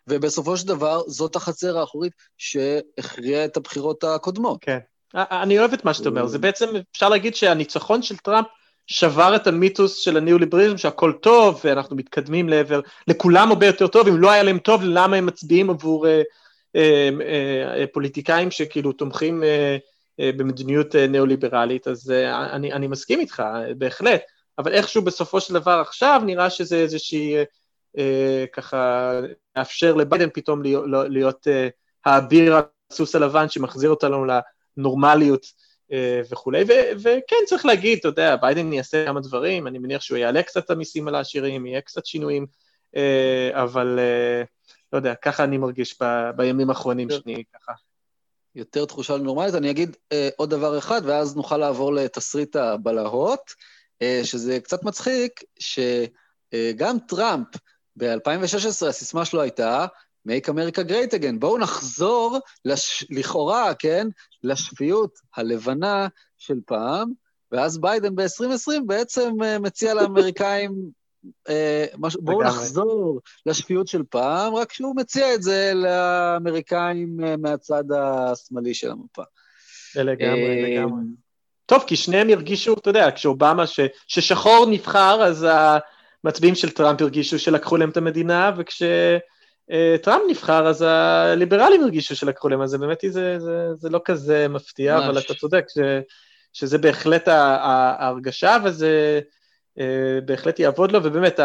ובסופו 0.07 0.57
של 0.57 0.67
דבר 0.69 1.03
זאת 1.07 1.37
החצר 1.37 1.79
האחורית 1.79 2.13
שהכריעה 2.39 3.45
את 3.45 3.57
הבחירות 3.57 4.05
הקודמות. 4.05 4.59
כן. 4.61 4.79
אני 5.15 5.59
אוהב 5.59 5.73
את 5.73 5.85
מה 5.85 5.95
שאתה 5.95 6.09
אומר, 6.09 6.27
זה 6.27 6.39
בעצם, 6.39 6.67
אפשר 6.93 7.09
להגיד 7.09 7.35
שהניצחון 7.35 8.03
של 8.03 8.17
טראמפ 8.17 8.47
שבר 8.87 9.37
את 9.37 9.47
המיתוס 9.47 9.97
של 9.97 10.17
הניאו-ליבריזם, 10.17 10.79
שהכל 10.79 11.13
טוב, 11.23 11.61
ואנחנו 11.65 11.97
מתקדמים 11.97 12.49
לעבר, 12.49 12.81
לכולם 13.09 13.49
הרבה 13.49 13.67
יותר 13.67 13.87
טוב, 13.87 14.09
אם 14.09 14.21
לא 14.21 14.31
היה 14.31 14.43
להם 14.43 14.59
טוב, 14.59 14.83
למה 14.85 15.17
הם 15.17 15.27
מצביעים 15.27 15.71
עבור 15.71 16.07
אה, 16.07 16.23
אה, 16.77 17.11
אה, 17.77 17.85
פוליטיקאים 17.93 18.51
שכאילו 18.51 18.93
תומכים 18.93 19.43
אה, 19.43 19.49
אה, 19.49 19.77
במדיניות 20.37 20.97
אה, 20.97 21.07
ניאו-ליברלית, 21.07 21.89
אז 21.89 22.11
אה, 22.11 22.53
אני, 22.57 22.73
אני 22.73 22.87
מסכים 22.87 23.21
איתך, 23.21 23.43
בהחלט, 23.79 24.21
אבל 24.59 24.73
איכשהו 24.73 25.03
בסופו 25.03 25.41
של 25.41 25.55
דבר 25.55 25.83
עכשיו 25.87 26.23
נראה 26.27 26.51
שזה 26.51 26.77
איזושהי, 26.77 27.35
אה, 27.99 28.45
ככה, 28.53 29.13
מאפשר 29.57 29.95
לביידן 29.95 30.29
פתאום 30.35 30.63
להיות, 30.63 30.85
לא, 30.87 31.09
להיות 31.09 31.49
אה, 31.49 31.69
האביר 32.05 32.55
הסוס 32.91 33.15
הלבן 33.15 33.49
שמחזיר 33.49 33.91
אותנו 33.91 34.25
לנורמליות 34.77 35.47
אה, 35.93 36.21
וכולי, 36.31 36.63
ו- 36.69 36.97
וכן, 36.99 37.37
צריך 37.47 37.67
להגיד, 37.67 37.99
אתה 37.99 38.09
יודע, 38.09 38.37
ביידן 38.37 38.73
יעשה 38.73 39.07
כמה 39.07 39.21
דברים, 39.21 39.67
אני 39.67 39.79
מניח 39.79 40.03
שהוא 40.03 40.19
יעלה 40.19 40.43
קצת 40.43 40.65
את 40.65 40.71
המיסים 40.71 41.09
על 41.09 41.15
העשירים, 41.15 41.67
יהיה 41.67 41.81
קצת 41.81 42.07
שינויים, 42.07 42.47
אה, 42.97 43.51
אבל 43.63 43.99
אה, 43.99 44.43
לא 44.93 44.99
יודע, 44.99 45.15
ככה 45.15 45.45
אני 45.45 45.59
מרגיש 45.59 46.03
ב- 46.03 46.31
בימים 46.37 46.71
האחרונים 46.71 47.09
כן. 47.09 47.15
שאני 47.15 47.45
ככה. 47.55 47.73
יותר 48.55 48.85
תחושה 48.85 49.17
נורמלית. 49.17 49.55
אני 49.55 49.71
אגיד 49.71 49.97
אה, 50.13 50.29
עוד 50.37 50.51
דבר 50.51 50.79
אחד, 50.79 51.01
ואז 51.05 51.37
נוכל 51.37 51.57
לעבור 51.57 51.93
לתסריט 51.93 52.57
הבלהות, 52.57 53.41
אה, 54.03 54.21
שזה 54.25 54.61
קצת 54.61 54.83
מצחיק, 54.85 55.41
שגם 55.59 56.97
אה, 56.97 57.09
טראמפ, 57.09 57.47
ב-2016 57.97 58.87
הסיסמה 58.89 59.25
שלו 59.25 59.43
הייתה, 59.43 59.87
make 60.29 60.49
America 60.49 60.89
great 60.89 61.13
again. 61.13 61.39
בואו 61.39 61.59
נחזור, 61.59 62.39
לש... 62.65 63.07
לכאורה, 63.11 63.75
כן, 63.75 64.07
לשפיות 64.43 65.19
הלבנה 65.37 66.09
של 66.39 66.59
פעם, 66.67 67.13
ואז 67.53 67.79
ביידן 67.79 68.15
ב-2020 68.15 68.81
בעצם 68.87 69.43
אה, 69.43 69.59
מציע 69.59 69.95
לאמריקאים 69.95 71.00
אה, 71.49 71.85
בואו 72.21 72.43
נחזור 72.43 73.21
לשפיות 73.47 73.89
של 73.89 74.03
פעם, 74.11 74.55
רק 74.55 74.73
שהוא 74.73 74.97
מציע 74.97 75.35
את 75.35 75.43
זה 75.43 75.73
לאמריקאים 75.75 77.17
אה, 77.25 77.37
מהצד 77.37 77.85
השמאלי 77.93 78.75
של 78.75 78.91
המפה. 78.91 79.23
לגמרי, 79.97 80.65
אה, 80.65 80.81
לגמרי. 80.81 81.03
טוב, 81.67 81.85
כי 81.87 81.97
שניהם 81.97 82.29
הרגישו, 82.29 82.75
אתה 82.75 82.91
יודע, 82.91 83.11
כשאובמה, 83.15 83.67
ש, 83.67 83.81
ששחור 84.07 84.67
נבחר, 84.71 85.23
אז 85.23 85.47
המצביעים 86.25 86.55
של 86.55 86.71
טראמפ 86.71 87.01
הרגישו 87.03 87.39
שלקחו 87.39 87.77
להם 87.77 87.91
את 87.91 87.97
המדינה, 87.97 88.53
וכשטראמפ 88.57 90.23
נבחר, 90.29 90.67
אז 90.67 90.83
הליברלים 90.83 91.83
הרגישו 91.83 92.17
שלקחו 92.17 92.49
להם, 92.49 92.63
אז 92.63 92.71
זה 92.71 92.79
באמת, 92.79 92.99
זה, 93.09 93.39
זה, 93.39 93.75
זה 93.75 93.89
לא 93.89 94.01
כזה 94.05 94.49
מפתיע, 94.49 94.97
ממש. 94.97 95.05
אבל 95.05 95.19
אתה 95.19 95.35
צודק, 95.35 95.65
ש, 95.69 95.79
שזה 96.53 96.79
בהחלט 96.79 97.29
ההרגשה, 97.29 98.57
וזה... 98.65 99.21
אה, 99.81 100.21
בהחלט 100.25 100.59
יעבוד 100.59 100.93
לו, 100.93 101.05
ובאמת 101.05 101.41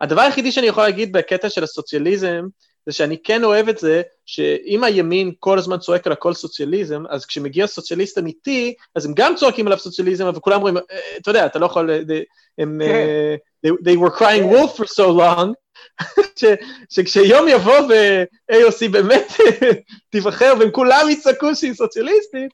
הדבר 0.00 0.20
היחידי 0.20 0.52
שאני 0.52 0.66
יכול 0.66 0.82
להגיד 0.82 1.12
בקטע 1.12 1.50
של 1.50 1.64
הסוציאליזם, 1.64 2.46
זה 2.86 2.92
שאני 2.92 3.16
כן 3.24 3.44
אוהב 3.44 3.68
את 3.68 3.78
זה, 3.78 4.02
שאם 4.26 4.84
הימין 4.84 5.32
כל 5.38 5.58
הזמן 5.58 5.78
צועק 5.78 6.06
על 6.06 6.12
הכל 6.12 6.34
סוציאליזם, 6.34 7.02
אז 7.10 7.26
כשמגיע 7.26 7.66
סוציאליסט 7.66 8.18
אמיתי, 8.18 8.74
אז 8.94 9.06
הם 9.06 9.12
גם 9.16 9.34
צועקים 9.36 9.66
עליו 9.66 9.78
סוציאליזם, 9.78 10.26
אבל 10.26 10.40
כולם 10.40 10.56
אומרים, 10.56 10.76
"אה, 10.76 10.82
אתה 11.16 11.30
יודע, 11.30 11.46
אתה 11.46 11.58
לא 11.58 11.66
יכול, 11.66 11.90
אה, 11.90 12.20
הם, 12.58 12.80
אה, 12.82 13.34
they, 13.66 13.70
they 13.70 13.98
were 13.98 14.18
crying 14.18 14.52
wolf 14.52 14.80
for 14.80 14.86
so 14.86 15.04
long, 15.04 15.52
ש, 16.40 16.44
שכשיום 16.90 17.48
יבוא 17.48 17.78
ו-AOC 17.78 18.88
באמת 18.92 19.32
תיבחר 20.12 20.54
והם 20.58 20.70
כולם 20.70 21.06
יצעקו 21.10 21.54
שהיא 21.54 21.74
סוציאליסטית, 21.74 22.52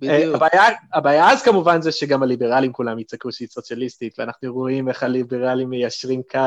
בדיוק. 0.00 0.34
הבעיה, 0.34 0.62
הבעיה 0.94 1.30
אז 1.30 1.42
כמובן 1.42 1.82
זה 1.82 1.92
שגם 1.92 2.22
הליברלים 2.22 2.72
כולם 2.72 2.98
יצעקו 2.98 3.32
שהיא 3.32 3.48
סוציאליסטית, 3.48 4.18
ואנחנו 4.18 4.54
רואים 4.54 4.88
איך 4.88 5.02
הליברלים 5.02 5.70
מיישרים 5.70 6.22
קו 6.30 6.38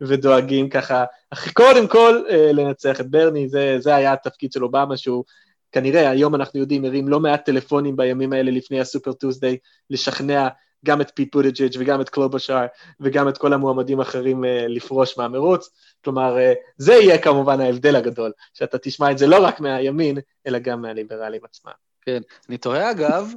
ודואגים 0.00 0.68
ככה, 0.68 1.04
אך 1.30 1.52
קודם 1.52 1.88
כל 1.88 2.22
אה, 2.30 2.52
לנצח 2.52 3.00
את 3.00 3.10
ברני, 3.10 3.48
זה, 3.48 3.76
זה 3.78 3.94
היה 3.94 4.12
התפקיד 4.12 4.52
של 4.52 4.64
אובמה, 4.64 4.96
שהוא 4.96 5.24
כנראה, 5.72 6.10
היום 6.10 6.34
אנחנו 6.34 6.60
יודעים, 6.60 6.84
הרים 6.84 7.08
לא 7.08 7.20
מעט 7.20 7.44
טלפונים 7.44 7.96
בימים 7.96 8.32
האלה 8.32 8.50
לפני 8.50 8.80
הסופר 8.80 9.12
טוסדיי, 9.12 9.56
לשכנע 9.90 10.48
גם 10.84 11.00
את 11.00 11.10
פיט 11.14 11.34
בוטג'יג' 11.36 11.76
וגם 11.78 12.00
את 12.00 12.08
קלובושאר 12.08 12.66
וגם 13.00 13.28
את 13.28 13.38
כל 13.38 13.52
המועמדים 13.52 14.00
האחרים 14.00 14.44
אה, 14.44 14.66
לפרוש 14.68 15.18
מהמרוץ, 15.18 15.70
כלומר, 16.04 16.38
אה, 16.38 16.52
זה 16.76 16.92
יהיה 16.92 17.18
כמובן 17.18 17.60
ההבדל 17.60 17.96
הגדול, 17.96 18.32
שאתה 18.54 18.78
תשמע 18.78 19.10
את 19.10 19.18
זה 19.18 19.26
לא 19.26 19.44
רק 19.44 19.60
מהימין, 19.60 20.18
אלא 20.46 20.58
גם 20.58 20.82
מהליברלים 20.82 21.40
עצמם. 21.44 21.87
כן. 22.08 22.22
אני 22.48 22.58
תוהה 22.58 22.90
אגב, 22.90 23.32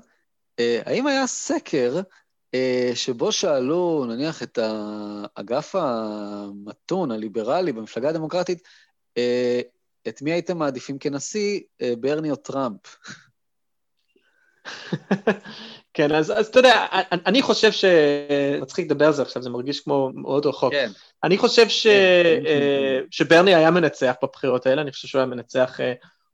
אה, 0.59 0.81
האם 0.85 1.07
היה 1.07 1.27
סקר 1.27 1.99
אה, 2.53 2.91
שבו 2.95 3.31
שאלו, 3.31 4.05
נניח, 4.09 4.43
את 4.43 4.59
האגף 4.61 5.75
המתון, 5.75 7.11
הליברלי 7.11 7.71
במפלגה 7.71 8.09
הדמוקרטית, 8.09 8.67
אה, 9.17 9.61
את 10.07 10.21
מי 10.21 10.31
הייתם 10.31 10.57
מעדיפים 10.57 10.97
כנשיא, 10.97 11.59
ברני 11.99 12.31
או 12.31 12.35
טראמפ? 12.35 12.79
כן, 15.93 16.11
אז, 16.11 16.31
אז 16.31 16.47
אתה 16.47 16.59
יודע, 16.59 16.85
אני, 17.11 17.41
חושב 17.41 17.71
ש... 17.71 17.85
מצחיק 18.61 18.85
לדבר 18.85 19.05
על 19.05 19.13
זה 19.13 19.21
עכשיו, 19.21 19.41
זה 19.41 19.49
מרגיש 19.49 19.79
כמו 19.79 20.11
מאוד 20.13 20.45
רחוק. 20.45 20.73
כן. 20.73 20.91
אני 21.23 21.37
חושב 21.37 21.69
ש... 21.69 21.87
כן, 21.87 23.05
שברני 23.11 23.55
היה 23.55 23.71
מנצח 23.71 24.15
בבחירות 24.23 24.65
האלה, 24.65 24.81
אני 24.81 24.91
חושב 24.91 25.07
שהוא 25.07 25.19
היה 25.19 25.25
מנצח, 25.25 25.79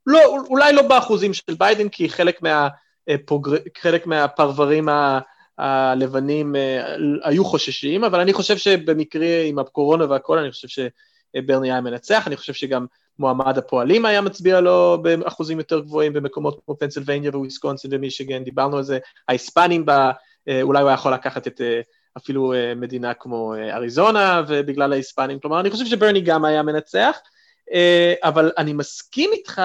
לא, 0.08 0.20
אולי 0.50 0.74
לא 0.74 0.82
באחוזים 0.82 1.34
של 1.34 1.54
ביידן, 1.60 1.90
כי 1.90 2.10
חלק, 2.10 2.42
מה, 2.42 2.68
אה, 3.10 3.16
פוגר... 3.26 3.58
חלק 3.78 4.08
מהפרברים 4.08 4.90
ה... 4.90 5.20
הלבנים 5.58 6.56
אה, 6.56 6.96
היו 7.24 7.46
חוששים, 7.46 8.04
אבל 8.04 8.20
אני 8.20 8.34
חושב 8.34 8.58
שבמקרה 8.58 9.42
עם 9.46 9.60
הקורונה 9.60 10.06
והכל, 10.10 10.38
אני 10.38 10.52
חושב 10.52 10.68
שברני 11.38 11.72
היה 11.72 11.82
מנצח, 11.82 12.28
אני 12.28 12.38
חושב 12.38 12.54
שגם 12.54 12.86
מועמד 13.20 13.58
הפועלים 13.58 14.06
היה 14.06 14.22
מצביע 14.22 14.62
לו 14.62 14.98
באחוזים 15.02 15.58
יותר 15.58 15.80
גבוהים 15.80 16.14
במקומות 16.14 16.60
כמו 16.66 16.78
פנסילבניה 16.80 17.32
וויסקונסין 17.34 17.92
ומישיגן, 17.94 18.44
דיברנו 18.44 18.78
על 18.78 18.84
זה, 18.84 19.00
ההיספנים, 19.28 19.86
בה, 19.86 20.12
אה, 20.48 20.62
אולי 20.62 20.82
הוא 20.82 20.90
היה 20.90 20.94
יכול 20.96 21.14
לקחת 21.14 21.48
את 21.48 21.62
אפילו 22.18 22.54
מדינה 22.76 23.14
כמו 23.14 23.54
אריזונה 23.56 24.44
ובגלל 24.48 24.94
ההיספנים, 24.94 25.40
כלומר 25.40 25.60
אני 25.60 25.70
חושב 25.70 25.86
שברני 25.86 26.22
גם 26.22 26.46
היה 26.46 26.64
מנצח, 26.64 27.18
אבל 28.24 28.52
אני 28.58 28.74
מסכים 28.74 29.30
איתך 29.34 29.62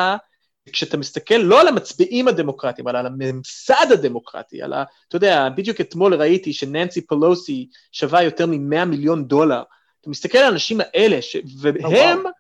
כשאתה 0.73 0.97
מסתכל 0.97 1.35
לא 1.35 1.61
על 1.61 1.69
המצביעים 1.69 2.29
הדמוקרטיים, 2.29 2.89
אלא 2.89 2.99
על 2.99 3.07
הממסד 3.07 3.87
הדמוקרטי, 3.93 4.63
על 4.63 4.73
ה... 4.73 4.85
אתה 5.09 5.17
יודע, 5.17 5.49
בדיוק 5.49 5.81
אתמול 5.81 6.15
ראיתי 6.15 6.53
שננסי 6.53 7.07
פלוסי 7.07 7.69
שווה 7.93 8.23
יותר 8.23 8.47
מ-100 8.47 8.85
מיליון 8.85 9.25
דולר. 9.25 9.63
אתה 10.01 10.11
מסתכל 10.11 10.39
על 10.39 10.45
האנשים 10.45 10.81
האלה, 10.81 11.23
ש... 11.23 11.37
והם... 11.61 12.23
Oh, 12.27 12.29
wow. 12.29 12.31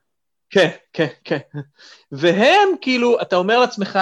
כן, 0.50 0.68
כן, 0.92 1.06
כן. 1.24 1.38
והם, 2.12 2.68
כאילו, 2.80 3.20
אתה 3.22 3.36
אומר 3.36 3.60
לעצמך, 3.60 3.98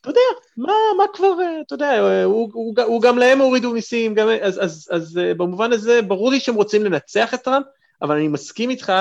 אתה 0.00 0.10
יודע, 0.10 0.20
מה, 0.56 0.72
מה 0.98 1.04
כבר, 1.12 1.34
אתה 1.66 1.74
יודע, 1.74 2.22
הוא, 2.24 2.50
הוא, 2.52 2.74
הוא 2.84 3.02
גם 3.02 3.18
להם 3.18 3.38
הורידו 3.38 3.72
מיסים, 3.72 4.14
גם, 4.14 4.28
אז, 4.42 4.64
אז, 4.64 4.88
אז 4.90 5.20
במובן 5.36 5.72
הזה, 5.72 6.02
ברור 6.02 6.30
לי 6.30 6.40
שהם 6.40 6.54
רוצים 6.54 6.84
לנצח 6.84 7.34
את 7.34 7.42
טראמפ, 7.42 7.66
אבל 8.02 8.16
אני 8.16 8.28
מסכים 8.28 8.70
איתך 8.70 8.92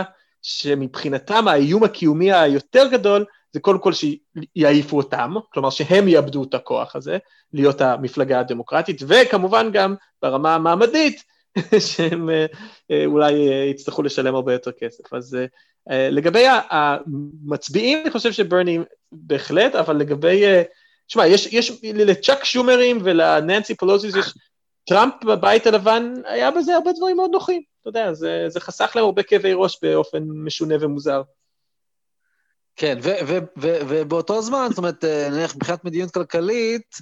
שמבחינתם 0.42 1.48
האיום 1.48 1.84
הקיומי 1.84 2.34
היותר 2.34 2.88
גדול, 2.88 3.26
זה 3.58 3.62
קודם 3.62 3.80
כל 3.80 3.92
שיעיפו 3.94 4.98
אותם, 4.98 5.34
כלומר 5.54 5.70
שהם 5.70 6.08
יאבדו 6.08 6.44
את 6.44 6.54
הכוח 6.54 6.96
הזה, 6.96 7.18
להיות 7.54 7.82
המפלגה 7.82 8.40
הדמוקרטית, 8.40 9.02
וכמובן 9.08 9.70
גם 9.74 9.96
ברמה 10.22 10.56
המעמדית, 10.56 11.24
שהם 11.94 12.30
אולי 13.06 13.34
יצטרכו 13.72 14.04
לשלם 14.04 14.36
הרבה 14.36 14.54
יותר 14.54 14.72
כסף. 14.72 15.14
אז 15.14 15.38
לגבי 15.90 16.46
המצביעים, 16.70 18.00
אני 18.02 18.12
חושב 18.12 18.32
שברני 18.32 18.80
בהחלט, 19.12 19.76
אבל 19.76 19.96
לגבי, 19.96 20.44
תשמע, 21.08 21.28
יש, 21.28 21.54
יש 21.54 21.72
לצ'אק 21.84 22.44
שומרים 22.44 23.00
ולננסי 23.04 23.76
פלוזיס 23.76 24.16
יש, 24.16 24.34
טראמפ 24.88 25.14
בבית 25.24 25.68
הלבן, 25.68 26.14
היה 26.26 26.52
בזה 26.52 26.76
הרבה 26.76 26.92
דברים 26.98 27.18
מאוד 27.18 27.32
נוחים, 27.32 27.62
אתה 27.82 27.90
יודע, 27.90 28.14
זה, 28.14 28.46
זה 28.48 28.60
חסך 28.60 28.92
להם 28.96 29.06
הרבה 29.06 29.24
כאבי 29.24 29.54
ראש 29.54 29.80
באופן 29.82 30.24
משונה 30.46 30.76
ומוזר. 30.82 31.22
כן, 32.78 32.98
ובאותו 33.58 34.42
זמן, 34.42 34.68
זאת 34.70 34.78
אומרת, 34.78 35.04
נניח 35.06 35.56
מבחינת 35.56 35.86
מדיניות 35.86 36.12
כלכלית, 36.12 36.96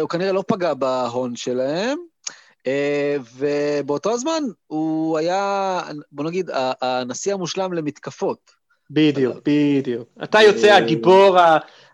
הוא 0.00 0.08
כנראה 0.08 0.32
לא 0.32 0.44
פגע 0.46 0.74
בהון 0.74 1.36
שלהם, 1.36 1.98
ובאותו 3.36 4.12
הזמן 4.12 4.42
הוא 4.66 5.18
היה, 5.18 5.80
בוא 6.12 6.24
נגיד, 6.24 6.50
הנשיא 6.82 7.34
המושלם 7.34 7.72
למתקפות. 7.72 8.58
בדיוק, 8.90 9.36
בדיוק. 9.46 10.08
אתה 10.24 10.42
יוצא 10.42 10.74
הגיבור 10.74 11.38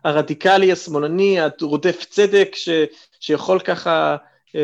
הרדיקלי, 0.04 0.73
השמאלני, 0.73 1.40
הרודף 1.40 2.04
צדק, 2.11 2.49
ש, 2.54 2.68
שיכול 3.20 3.61
ככה 3.61 4.16
אה, 4.54 4.61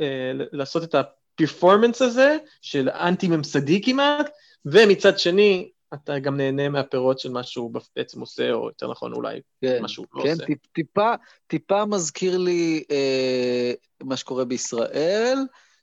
אה, 0.00 0.32
לעשות 0.52 0.82
את 0.82 0.94
הפרפורמנס 0.94 2.02
הזה, 2.02 2.36
של 2.62 2.88
אנטי-ממסדי 2.88 3.82
כמעט, 3.82 4.30
ומצד 4.66 5.18
שני, 5.18 5.70
אתה 6.04 6.18
גם 6.18 6.36
נהנה 6.36 6.68
מהפירות 6.68 7.18
של 7.18 7.30
מה 7.30 7.42
שהוא 7.42 7.72
בעצם 7.96 8.20
עושה, 8.20 8.52
או 8.52 8.66
יותר 8.68 8.90
נכון 8.90 9.12
אולי 9.12 9.40
כן, 9.62 9.78
מה 9.82 9.88
שהוא 9.88 10.06
לא 10.14 10.22
כן, 10.22 10.30
עושה. 10.30 10.46
כן, 10.46 10.54
טיפה, 10.72 11.14
טיפה 11.46 11.84
מזכיר 11.84 12.38
לי 12.38 12.84
אה, 12.90 13.72
מה 14.02 14.16
שקורה 14.16 14.44
בישראל, 14.44 15.38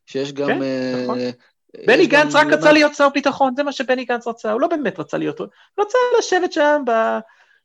שיש 0.05 0.33
גם... 0.33 0.47
כן, 0.47 0.63
אה, 0.63 1.01
נכון. 1.03 1.19
אה, 1.19 1.29
בני 1.87 2.07
גנץ 2.07 2.35
רק 2.35 2.47
רצה 2.47 2.71
להיות 2.71 2.95
שר 2.95 3.09
ביטחון, 3.09 3.53
זה 3.55 3.63
מה 3.63 3.71
שבני 3.71 4.05
גנץ 4.05 4.27
רצה, 4.27 4.51
הוא 4.51 4.61
לא 4.61 4.67
באמת 4.67 4.99
רצה 4.99 5.17
להיות, 5.17 5.39
הוא 5.39 5.47
רצה 5.79 5.97
לשבת 6.19 6.53
שם 6.53 6.81
ב- 6.87 7.19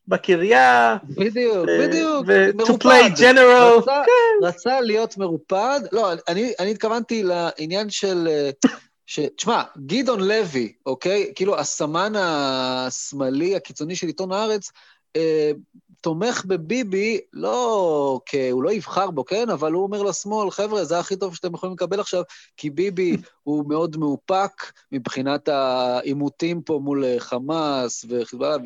בקריה, 0.09 0.97
בדיוק, 1.05 1.69
אה, 1.69 1.87
בדיוק, 1.87 2.25
ו- 2.27 2.51
to 2.51 2.57
מרופד. 2.57 2.87
play 2.87 3.19
general, 3.19 3.79
רצה, 3.79 4.03
כן, 4.07 4.47
רצה 4.47 4.81
להיות 4.81 5.17
מרופד, 5.17 5.81
לא, 5.93 6.13
אני, 6.29 6.53
אני 6.61 6.71
התכוונתי 6.71 7.23
לעניין 7.23 7.91
של... 7.91 8.29
ש... 9.09 9.21
תשמע, 9.37 9.63
גדעון 9.87 10.21
לוי, 10.21 10.73
אוקיי? 10.87 11.33
כאילו, 11.35 11.59
הסמן 11.59 12.13
השמאלי 12.17 13.57
הקיצוני 13.57 13.97
של 13.97 14.07
עיתון 14.07 14.33
הארץ, 14.33 14.71
אה, 15.17 15.51
תומך 16.01 16.45
בביבי, 16.45 17.21
לא 17.33 18.21
כ... 18.27 18.35
הוא 18.53 18.63
לא 18.63 18.73
יבחר 18.73 19.11
בו, 19.11 19.25
כן? 19.25 19.51
אבל 19.51 19.73
הוא 19.73 19.83
אומר 19.83 20.03
לשמאל, 20.03 20.51
חבר'ה, 20.51 20.85
זה 20.85 20.99
הכי 20.99 21.17
טוב 21.17 21.35
שאתם 21.35 21.55
יכולים 21.55 21.75
לקבל 21.75 22.01
עכשיו, 22.01 22.23
כי 22.57 22.71
ביבי 22.71 23.17
הוא 23.45 23.69
מאוד 23.69 23.97
מאופק 23.97 24.73
מבחינת 24.93 25.49
העימותים 25.49 26.63
פה 26.63 26.81
מול 26.83 27.05
אה, 27.05 27.15
חמאס 27.19 28.05
וחיזבאללה 28.09 28.57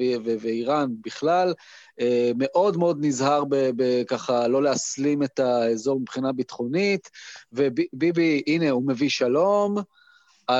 ואיראן 0.40 0.88
בכלל. 1.04 1.54
אה, 2.00 2.30
מאוד 2.36 2.76
מאוד 2.76 2.98
נזהר 3.00 3.44
בככה 3.50 4.48
לא 4.48 4.62
להסלים 4.62 5.22
את 5.22 5.38
האזור 5.38 6.00
מבחינה 6.00 6.32
ביטחונית, 6.32 7.10
וביבי, 7.52 8.42
הנה, 8.46 8.70
הוא 8.70 8.82
מביא 8.86 9.08
שלום. 9.08 9.76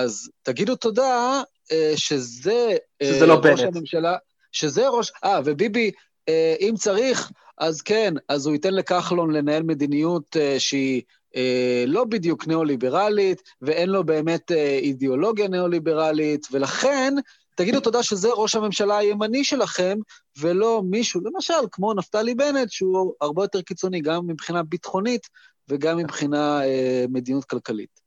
אז 0.01 0.31
תגידו 0.43 0.77
תודה 0.77 1.43
אה, 1.73 1.93
שזה... 1.97 2.77
אה, 3.03 3.07
שזה 3.07 3.27
לא 3.27 3.35
ראש 3.35 3.61
בנט. 3.61 3.77
הממשלה, 3.77 4.17
שזה 4.53 4.89
ראש... 4.89 5.13
אה, 5.25 5.41
וביבי, 5.45 5.91
אה, 6.29 6.55
אם 6.61 6.75
צריך, 6.79 7.31
אז 7.59 7.83
כן, 7.83 8.15
אז 8.29 8.47
הוא 8.47 8.53
ייתן 8.53 8.75
לכחלון 8.75 9.31
לנהל 9.33 9.63
מדיניות 9.63 10.37
אה, 10.37 10.61
שהיא 10.61 11.03
אה, 11.37 11.85
לא 11.87 12.05
בדיוק 12.05 12.47
ניאו-ליברלית, 12.47 13.43
ואין 13.63 13.91
לו 13.91 14.05
באמת 14.05 14.53
אה, 14.53 14.79
אידיאולוגיה 14.79 15.49
ניאו-ליברלית, 15.49 16.47
ולכן 16.53 17.15
תגידו 17.57 17.81
תודה 17.81 18.03
שזה 18.03 18.29
ראש 18.33 18.55
הממשלה 18.55 18.99
הימני 18.99 19.45
שלכם, 19.45 19.99
ולא 20.41 20.83
מישהו, 20.85 21.21
למשל, 21.25 21.55
כמו 21.73 21.95
נפתלי 21.95 22.35
בנט, 22.35 22.71
שהוא 22.71 23.15
הרבה 23.21 23.45
יותר 23.45 23.63
קיצוני 23.63 24.01
גם 24.01 24.27
מבחינה 24.27 24.63
ביטחונית 24.63 25.29
וגם 25.69 25.97
מבחינה 25.97 26.65
אה, 26.65 27.05
מדיניות 27.09 27.45
כלכלית. 27.45 28.01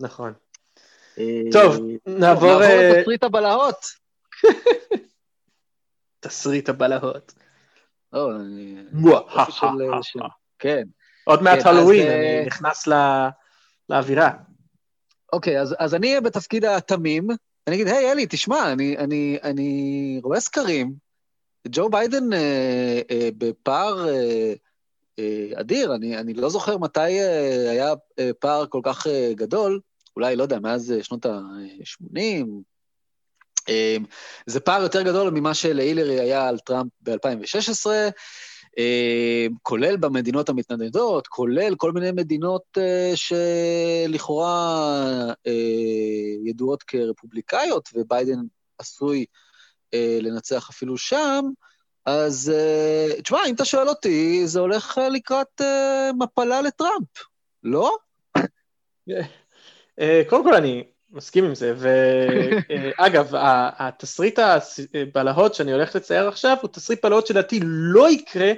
נכון. 0.00 0.32
אה, 1.18 1.42
טוב, 1.52 1.76
נעבור... 2.06 2.62
אה, 2.62 2.92
לתסריט 2.98 3.24
הבלהות. 3.24 3.86
תסריט 6.20 6.68
הבלהות. 6.68 7.32
כן. 10.58 10.82
עוד 11.24 11.42
מעט 11.42 11.62
כן, 11.62 11.68
אז, 11.68 11.76
הלואוין, 11.76 12.06
אה, 12.06 12.38
אני 12.38 12.46
נכנס 12.46 12.88
לאווירה. 13.88 14.30
אוקיי, 15.32 15.60
אז, 15.60 15.94
אני 15.94 16.08
אהיה 16.08 16.20
בתפקיד 16.20 16.64
התמים, 16.64 17.28
אני 17.66 17.76
אגיד, 17.76 17.88
היי, 17.88 18.12
אלי, 18.12 18.26
תשמע, 18.26 18.72
אני, 19.44 20.20
רואה 20.22 20.40
סקרים, 20.40 20.94
ג'ו 21.68 21.88
ביידן 21.88 22.24
בפער 23.38 24.06
אדיר, 25.54 25.94
אני, 25.94 26.18
אני 26.18 26.34
לא 26.34 26.48
זוכר 26.48 26.78
מתי 26.78 27.20
היה 27.70 27.92
פער 28.38 28.66
כל 28.66 28.80
כך 28.84 29.06
גדול, 29.34 29.80
אולי, 30.16 30.36
לא 30.36 30.42
יודע, 30.42 30.58
מאז 30.58 30.92
אה, 30.92 31.02
שנות 31.02 31.26
ה-80. 31.26 32.46
אה, 33.68 33.96
זה 34.46 34.60
פער 34.60 34.82
יותר 34.82 35.02
גדול 35.02 35.30
ממה 35.30 35.54
שלהילרי 35.54 36.20
היה 36.20 36.48
על 36.48 36.58
טראמפ 36.58 36.92
ב-2016. 37.00 37.86
אה, 38.78 39.46
כולל 39.62 39.96
במדינות 39.96 40.48
המתנדנדות, 40.48 41.26
כולל 41.26 41.74
כל 41.74 41.92
מיני 41.92 42.10
מדינות 42.12 42.62
אה, 42.78 43.12
שלכאורה 43.14 44.54
אה, 45.46 45.52
ידועות 46.44 46.82
כרפובליקאיות, 46.82 47.88
וביידן 47.94 48.38
עשוי 48.78 49.24
לנצח 50.20 50.70
אפילו 50.70 50.98
שם, 50.98 51.44
אז 52.06 52.52
תשמע, 53.24 53.38
אם 53.48 53.54
אתה 53.54 53.64
שואל 53.64 53.88
אותי, 53.88 54.46
זה 54.46 54.60
הולך 54.60 55.00
לקראת 55.10 55.60
מפלה 56.18 56.62
לטראמפ, 56.62 57.08
לא? 57.62 57.96
קודם 60.28 60.44
כל, 60.44 60.54
אני 60.54 60.84
מסכים 61.10 61.44
עם 61.44 61.54
זה, 61.54 61.74
ואגב, 61.76 63.32
התסריט 63.78 64.38
הבלהות 64.94 65.54
שאני 65.54 65.72
הולך 65.72 65.96
לצייר 65.96 66.28
עכשיו, 66.28 66.56
הוא 66.62 66.70
תסריט 66.72 67.04
בלהות 67.04 67.26
שלדעתי 67.26 67.60
לא 67.62 68.10
יקרה 68.10 68.52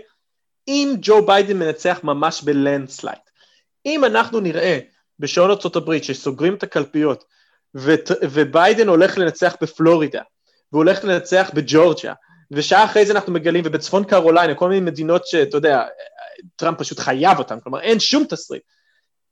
אם 0.68 0.94
ג'ו 1.00 1.26
ביידן 1.26 1.56
מנצח 1.56 2.00
ממש 2.02 2.42
ב 2.42 2.49
landslide. 2.49 3.18
אם 3.86 4.04
אנחנו 4.04 4.40
נראה 4.40 4.78
בשעון 5.18 5.50
הברית 5.76 6.04
שסוגרים 6.04 6.54
את 6.54 6.62
הקלפיות, 6.62 7.24
וביידן 8.22 8.88
הולך 8.88 9.18
לנצח 9.18 9.56
בפלורידה, 9.60 10.22
והוא 10.72 10.84
הולך 10.84 11.04
לנצח 11.04 11.50
בג'ורג'יה, 11.54 12.14
ושעה 12.50 12.84
אחרי 12.84 13.06
זה 13.06 13.12
אנחנו 13.12 13.32
מגלים, 13.32 13.64
ובצפון 13.66 14.04
קרוליינה, 14.04 14.54
כל 14.54 14.68
מיני 14.68 14.80
מדינות 14.80 15.26
שאתה 15.26 15.56
יודע, 15.56 15.82
טראמפ 16.56 16.78
פשוט 16.78 16.98
חייב 16.98 17.38
אותן, 17.38 17.60
כלומר 17.60 17.80
אין 17.80 18.00
שום 18.00 18.24
תסריט. 18.24 18.62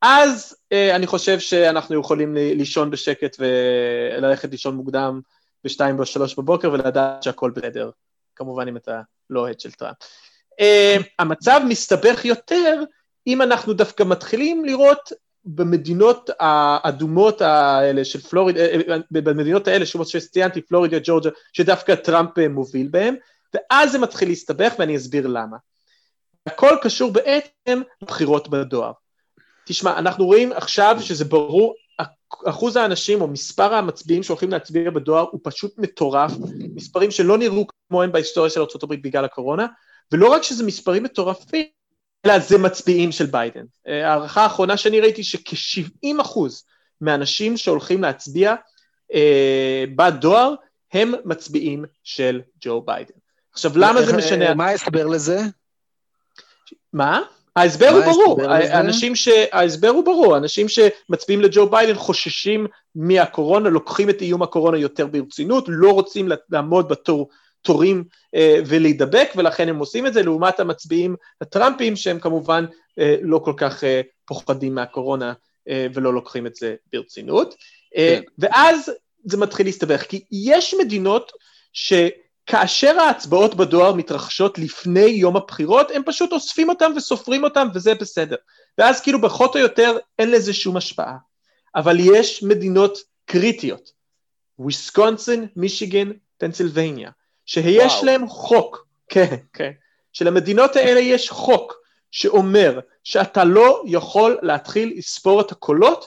אז 0.02 0.56
אה, 0.72 0.96
אני 0.96 1.06
חושב 1.06 1.38
שאנחנו 1.38 2.00
יכולים 2.00 2.34
לישון 2.34 2.90
בשקט 2.90 3.36
וללכת 3.38 4.50
לישון 4.50 4.76
מוקדם 4.76 5.20
בשתיים 5.64 5.98
או 5.98 6.06
שלוש 6.06 6.34
בבוקר 6.38 6.72
ולדעת 6.72 7.22
שהכל 7.22 7.50
בסדר, 7.50 7.90
כמובן 8.36 8.68
אם 8.68 8.76
אתה 8.76 9.00
לא 9.30 9.40
אוהד 9.40 9.60
של 9.60 9.72
טראמפ. 9.72 9.96
אה, 10.60 10.96
המצב 11.18 11.60
מסתבך 11.68 12.24
יותר 12.24 12.82
אם 13.26 13.42
אנחנו 13.42 13.72
דווקא 13.72 14.02
מתחילים 14.02 14.64
לראות 14.64 15.12
במדינות 15.44 16.30
האדומות 16.40 17.40
האלה 17.40 18.04
של 18.04 18.20
פלורידה, 18.20 18.60
אה, 18.60 18.96
במדינות 19.10 19.68
האלה 19.68 19.86
שוב 19.86 20.06
שציינתי, 20.06 20.60
פלורידה, 20.60 20.96
ג'ורג'ה, 21.04 21.30
שדווקא 21.52 21.94
טראמפ 21.94 22.38
מוביל 22.38 22.88
בהם, 22.88 23.14
ואז 23.54 23.92
זה 23.92 23.98
מתחיל 23.98 24.28
להסתבך 24.28 24.74
ואני 24.78 24.96
אסביר 24.96 25.26
למה. 25.26 25.56
הכל 26.46 26.76
קשור 26.82 27.12
בעצם 27.12 27.82
לבחירות 28.02 28.48
בדואר. 28.48 28.92
תשמע, 29.66 29.98
אנחנו 29.98 30.26
רואים 30.26 30.52
עכשיו 30.52 30.96
שזה 31.00 31.24
ברור, 31.24 31.74
אחוז 32.46 32.76
האנשים 32.76 33.20
או 33.20 33.26
מספר 33.26 33.74
המצביעים 33.74 34.22
שהולכים 34.22 34.50
להצביע 34.50 34.90
בדואר 34.90 35.26
הוא 35.30 35.40
פשוט 35.42 35.78
מטורף, 35.78 36.32
מספרים 36.74 37.10
שלא 37.10 37.38
נראו 37.38 37.66
כמוהם 37.88 38.12
בהיסטוריה 38.12 38.50
של 38.50 38.60
ארה"ב 38.60 38.94
בגלל 38.94 39.24
הקורונה, 39.24 39.66
ולא 40.12 40.28
רק 40.32 40.42
שזה 40.42 40.64
מספרים 40.64 41.02
מטורפים, 41.02 41.66
אלא 42.26 42.38
זה 42.38 42.58
מצביעים 42.58 43.12
של 43.12 43.26
ביידן. 43.26 43.64
אה, 43.88 44.10
הערכה 44.10 44.42
האחרונה 44.42 44.76
שאני 44.76 45.00
ראיתי 45.00 45.24
שכ-70 45.24 46.20
אחוז 46.20 46.64
מהאנשים 47.00 47.56
שהולכים 47.56 48.02
להצביע 48.02 48.54
אה, 49.14 49.84
בדואר 49.96 50.54
הם 50.92 51.12
מצביעים 51.24 51.84
של 52.04 52.40
ג'ו 52.60 52.80
ביידן. 52.80 53.14
עכשיו, 53.52 53.72
למה 53.78 54.02
זה 54.02 54.16
משנה? 54.16 54.54
מה 54.54 54.66
ההסבר 54.66 55.06
לזה? 55.06 55.40
מה? 56.92 57.20
ההסבר 57.56 57.88
הוא 57.88 58.04
ברור, 58.04 58.38
אנשים 58.72 59.16
ש... 59.16 59.28
ההסבר 59.52 59.88
הוא 59.88 60.04
ברור, 60.04 60.36
אנשים 60.36 60.66
שמצביעים 60.68 61.40
לג'ו 61.40 61.70
ביידן 61.70 61.94
חוששים 61.94 62.66
מהקורונה, 62.94 63.68
לוקחים 63.68 64.10
את 64.10 64.22
איום 64.22 64.42
הקורונה 64.42 64.78
יותר 64.78 65.06
ברצינות, 65.06 65.64
לא 65.68 65.90
רוצים 65.90 66.28
לעמוד 66.50 66.88
בתור 66.88 67.28
תורים 67.62 68.04
אה, 68.34 68.60
ולהידבק, 68.66 69.32
ולכן 69.36 69.68
הם 69.68 69.78
עושים 69.78 70.06
את 70.06 70.14
זה, 70.14 70.22
לעומת 70.22 70.60
המצביעים 70.60 71.16
הטראמפים, 71.40 71.96
שהם 71.96 72.18
כמובן 72.18 72.64
אה, 72.98 73.16
לא 73.22 73.38
כל 73.38 73.54
כך 73.56 73.84
אה, 73.84 74.00
פוחדים 74.24 74.74
מהקורונה 74.74 75.32
אה, 75.68 75.86
ולא 75.94 76.14
לוקחים 76.14 76.46
את 76.46 76.54
זה 76.54 76.74
ברצינות. 76.92 77.54
אה, 77.96 78.18
כן. 78.18 78.22
ואז 78.38 78.90
זה 79.24 79.36
מתחיל 79.36 79.66
להסתבך, 79.66 80.02
כי 80.02 80.24
יש 80.30 80.74
מדינות 80.80 81.32
שכאשר 82.48 83.00
ההצבעות 83.00 83.54
בדואר 83.54 83.94
מתרחשות 83.94 84.58
לפני 84.58 85.00
יום 85.00 85.36
הבחירות, 85.36 85.90
הם 85.90 86.02
פשוט 86.06 86.32
אוספים 86.32 86.68
אותם 86.68 86.92
וסופרים 86.96 87.44
אותם 87.44 87.68
וזה 87.74 87.94
בסדר. 87.94 88.36
ואז 88.78 89.00
כאילו 89.00 89.22
פחות 89.22 89.56
או 89.56 89.60
יותר 89.60 89.98
אין 90.18 90.30
לזה 90.30 90.52
שום 90.52 90.76
השפעה. 90.76 91.16
אבל 91.74 91.96
יש 92.00 92.42
מדינות 92.42 92.98
קריטיות, 93.24 93.92
וויסקונסין, 94.58 95.46
מישיגן, 95.56 96.10
פנסילבניה, 96.38 97.10
שיש 97.46 97.92
וואו. 97.92 98.04
להם 98.04 98.28
חוק, 98.28 98.86
כן, 99.08 99.36
כן, 99.52 99.70
שלמדינות 100.12 100.76
האלה 100.76 101.00
יש 101.00 101.30
חוק 101.30 101.74
שאומר 102.10 102.80
שאתה 103.04 103.44
לא 103.44 103.82
יכול 103.86 104.38
להתחיל 104.42 104.94
לספור 104.96 105.40
את 105.40 105.52
הקולות 105.52 106.06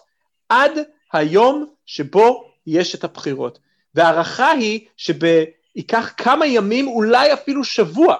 עד 0.50 0.72
היום 1.14 1.74
שבו 1.86 2.52
יש 2.68 2.96
את 2.96 3.04
הבחירות. 3.04 3.60
וההערכה 3.96 4.52
היא 4.52 4.88
שייקח 5.76 6.14
כמה 6.18 6.46
ימים, 6.46 6.88
אולי 6.88 7.34
אפילו 7.34 7.64
שבוע, 7.64 8.16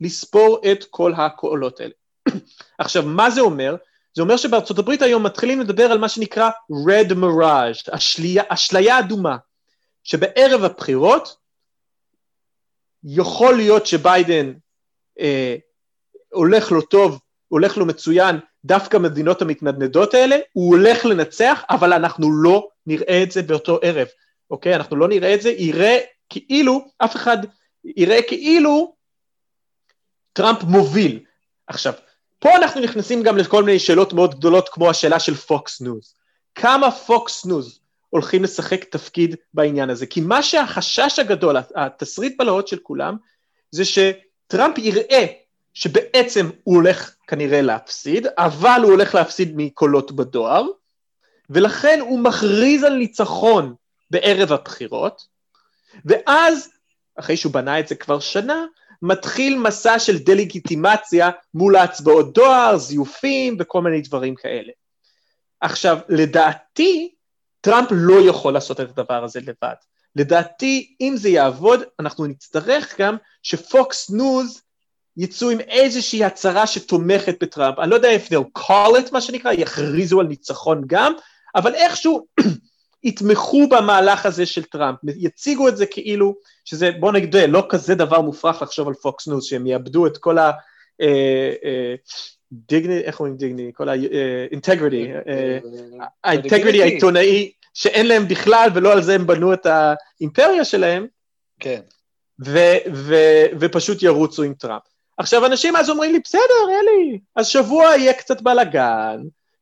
לספור 0.00 0.60
את 0.72 0.84
כל 0.90 1.12
הקולות 1.16 1.80
האלה. 1.80 1.92
עכשיו, 2.78 3.02
מה 3.02 3.30
זה 3.30 3.40
אומר? 3.40 3.76
זה 4.16 4.22
אומר 4.22 4.36
שבארצות 4.36 4.78
הברית 4.78 5.02
היום 5.02 5.26
מתחילים 5.26 5.60
לדבר 5.60 5.84
על 5.84 5.98
מה 5.98 6.08
שנקרא 6.08 6.50
red 6.88 7.12
mirage, 7.12 7.96
אשליה, 7.96 8.42
אשליה 8.48 8.98
אדומה, 8.98 9.36
שבערב 10.04 10.64
הבחירות 10.64 11.36
יכול 13.04 13.56
להיות 13.56 13.86
שביידן 13.86 14.52
אה, 15.20 15.56
הולך 16.32 16.72
לו 16.72 16.82
טוב, 16.82 17.20
הולך 17.48 17.76
לו 17.76 17.86
מצוין, 17.86 18.36
דווקא 18.64 18.96
מדינות 18.96 19.42
המתנדנדות 19.42 20.14
האלה, 20.14 20.36
הוא 20.52 20.76
הולך 20.76 21.04
לנצח, 21.04 21.64
אבל 21.70 21.92
אנחנו 21.92 22.32
לא 22.32 22.68
נראה 22.86 23.22
את 23.22 23.32
זה 23.32 23.42
באותו 23.42 23.78
ערב, 23.82 24.06
אוקיי? 24.50 24.74
אנחנו 24.74 24.96
לא 24.96 25.08
נראה 25.08 25.34
את 25.34 25.42
זה, 25.42 25.50
יראה 25.50 25.98
כאילו, 26.30 26.84
אף 26.98 27.16
אחד 27.16 27.38
יראה 27.84 28.22
כאילו 28.28 28.94
טראמפ 30.32 30.62
מוביל. 30.62 31.20
עכשיו, 31.66 31.92
פה 32.38 32.56
אנחנו 32.56 32.80
נכנסים 32.80 33.22
גם 33.22 33.36
לכל 33.36 33.64
מיני 33.64 33.78
שאלות 33.78 34.12
מאוד 34.12 34.34
גדולות, 34.34 34.68
כמו 34.68 34.90
השאלה 34.90 35.20
של 35.20 35.34
פוקס 35.34 35.80
ניוז. 35.80 36.14
כמה 36.54 36.90
פוקס 36.90 37.46
ניוז 37.46 37.80
הולכים 38.10 38.42
לשחק 38.42 38.84
תפקיד 38.84 39.36
בעניין 39.54 39.90
הזה. 39.90 40.06
כי 40.06 40.20
מה 40.20 40.42
שהחשש 40.42 41.18
הגדול, 41.18 41.56
התסריט 41.76 42.36
בלהות 42.38 42.68
של 42.68 42.78
כולם, 42.82 43.16
זה 43.70 43.82
שטראמפ 43.84 44.78
יראה 44.78 45.26
שבעצם 45.74 46.50
הוא 46.64 46.74
הולך 46.74 47.14
כנראה 47.26 47.62
להפסיד, 47.62 48.26
אבל 48.38 48.80
הוא 48.82 48.90
הולך 48.90 49.14
להפסיד 49.14 49.52
מקולות 49.56 50.12
בדואר, 50.12 50.66
ולכן 51.50 51.98
הוא 52.00 52.18
מכריז 52.18 52.82
על 52.82 52.94
ניצחון 52.94 53.74
בערב 54.10 54.52
הבחירות, 54.52 55.26
ואז, 56.04 56.68
אחרי 57.16 57.36
שהוא 57.36 57.52
בנה 57.52 57.80
את 57.80 57.88
זה 57.88 57.94
כבר 57.94 58.20
שנה, 58.20 58.64
מתחיל 59.02 59.58
מסע 59.58 59.98
של 59.98 60.18
דה-לגיטימציה 60.18 61.30
מול 61.54 61.76
ההצבעות 61.76 62.34
דואר, 62.34 62.78
זיופים 62.78 63.56
וכל 63.58 63.82
מיני 63.82 64.00
דברים 64.00 64.34
כאלה. 64.34 64.72
עכשיו, 65.60 65.98
לדעתי, 66.08 67.14
טראמפ 67.60 67.88
לא 67.90 68.28
יכול 68.28 68.52
לעשות 68.52 68.80
את 68.80 68.98
הדבר 68.98 69.24
הזה 69.24 69.40
לבד. 69.40 69.74
לדעתי, 70.16 70.94
אם 71.00 71.14
זה 71.16 71.28
יעבוד, 71.28 71.82
אנחנו 72.00 72.26
נצטרך 72.26 73.00
גם 73.00 73.16
שפוקס 73.42 74.10
ניוז 74.10 74.62
יצאו 75.16 75.50
עם 75.50 75.60
איזושהי 75.60 76.24
הצהרה 76.24 76.66
שתומכת 76.66 77.42
בטראמפ. 77.42 77.78
אני 77.78 77.90
לא 77.90 77.94
יודע 77.94 78.08
if 78.16 78.28
they'll 78.28 78.60
call 78.62 79.06
it, 79.06 79.12
מה 79.12 79.20
שנקרא, 79.20 79.52
יכריזו 79.52 80.20
על 80.20 80.26
ניצחון 80.26 80.82
גם, 80.86 81.12
אבל 81.54 81.74
איכשהו 81.74 82.26
יתמכו 83.04 83.68
במהלך 83.68 84.26
הזה 84.26 84.46
של 84.46 84.64
טראמפ, 84.64 84.98
יציגו 85.16 85.68
את 85.68 85.76
זה 85.76 85.86
כאילו, 85.86 86.34
שזה, 86.64 86.90
בוא 87.00 87.12
נגיד, 87.12 87.36
לא 87.36 87.66
כזה 87.68 87.94
דבר 87.94 88.20
מופרך 88.20 88.62
לחשוב 88.62 88.88
על 88.88 88.94
פוקס 88.94 89.28
ניוז, 89.28 89.44
שהם 89.44 89.66
יאבדו 89.66 90.06
את 90.06 90.18
כל 90.18 90.38
ה... 90.38 90.50
אה, 91.00 91.52
אה, 91.64 91.94
דיגני, 92.52 92.98
איך 92.98 93.20
אומרים 93.20 93.36
דיגני? 93.36 93.70
כל 93.74 93.88
האינטגריטי, 93.88 95.12
אה, 95.12 95.58
האינטגריטי 96.24 96.82
העיתונאי 96.82 97.52
שאין 97.74 98.06
להם 98.06 98.28
בכלל 98.28 98.68
ולא 98.74 98.92
על 98.92 99.02
זה 99.02 99.14
הם 99.14 99.26
בנו 99.26 99.52
את 99.52 99.66
האימפריה 99.66 100.64
שלהם. 100.64 101.06
כן. 101.60 101.80
ופשוט 103.60 104.02
ירוצו 104.02 104.42
עם 104.42 104.54
טראמפ. 104.54 104.82
עכשיו 105.18 105.46
אנשים 105.46 105.76
אז 105.76 105.90
אומרים 105.90 106.12
לי, 106.12 106.20
בסדר, 106.24 106.40
אלי, 106.68 107.18
אז 107.36 107.46
שבוע 107.46 107.84
יהיה 107.84 108.12
קצת 108.12 108.42
בלאגן, 108.42 109.20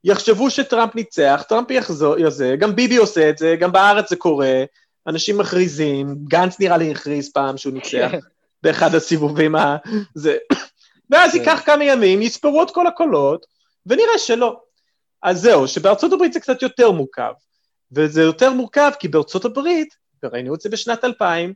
יחשבו 0.08 0.50
שטראמפ 0.50 0.94
ניצח, 0.94 1.44
טראמפ 1.48 1.70
יחזור, 1.70 2.18
יזה, 2.18 2.56
גם 2.58 2.76
ביבי 2.76 2.96
עושה 2.96 3.30
את 3.30 3.38
זה, 3.38 3.56
גם 3.60 3.72
בארץ 3.72 4.10
זה 4.10 4.16
קורה, 4.16 4.64
אנשים 5.06 5.38
מכריזים, 5.38 6.14
גנץ 6.24 6.60
נראה 6.60 6.76
לי 6.76 6.90
הכריז 6.90 7.32
פעם 7.32 7.56
שהוא 7.56 7.72
ניצח 7.72 8.10
באחד 8.62 8.94
הסיבובים 8.94 9.56
ה... 9.56 9.76
זה. 10.14 10.36
ואז 11.10 11.32
כן. 11.32 11.38
ייקח 11.38 11.62
כמה 11.66 11.84
ימים, 11.84 12.22
יספרו 12.22 12.62
את 12.62 12.70
כל 12.70 12.86
הקולות, 12.86 13.46
ונראה 13.86 14.18
שלא. 14.18 14.60
אז 15.22 15.40
זהו, 15.40 15.68
שבארצות 15.68 16.12
הברית 16.12 16.32
זה 16.32 16.40
קצת 16.40 16.62
יותר 16.62 16.90
מורכב. 16.90 17.32
וזה 17.92 18.22
יותר 18.22 18.52
מורכב 18.52 18.90
כי 19.00 19.08
בארצות 19.08 19.44
הברית, 19.44 19.94
וראינו 20.22 20.54
את 20.54 20.60
זה 20.60 20.68
בשנת 20.68 21.04
2000, 21.04 21.52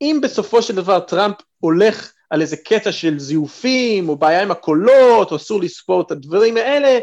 אם 0.00 0.18
בסופו 0.22 0.62
של 0.62 0.74
דבר 0.74 1.00
טראמפ 1.00 1.36
הולך 1.58 2.12
על 2.30 2.40
איזה 2.40 2.56
קטע 2.56 2.92
של 2.92 3.18
זיופים, 3.18 4.08
או 4.08 4.16
בעיה 4.16 4.42
עם 4.42 4.50
הקולות, 4.50 5.30
או 5.30 5.36
אסור 5.36 5.60
לספור 5.60 6.02
את 6.02 6.10
הדברים 6.10 6.56
האלה, 6.56 6.98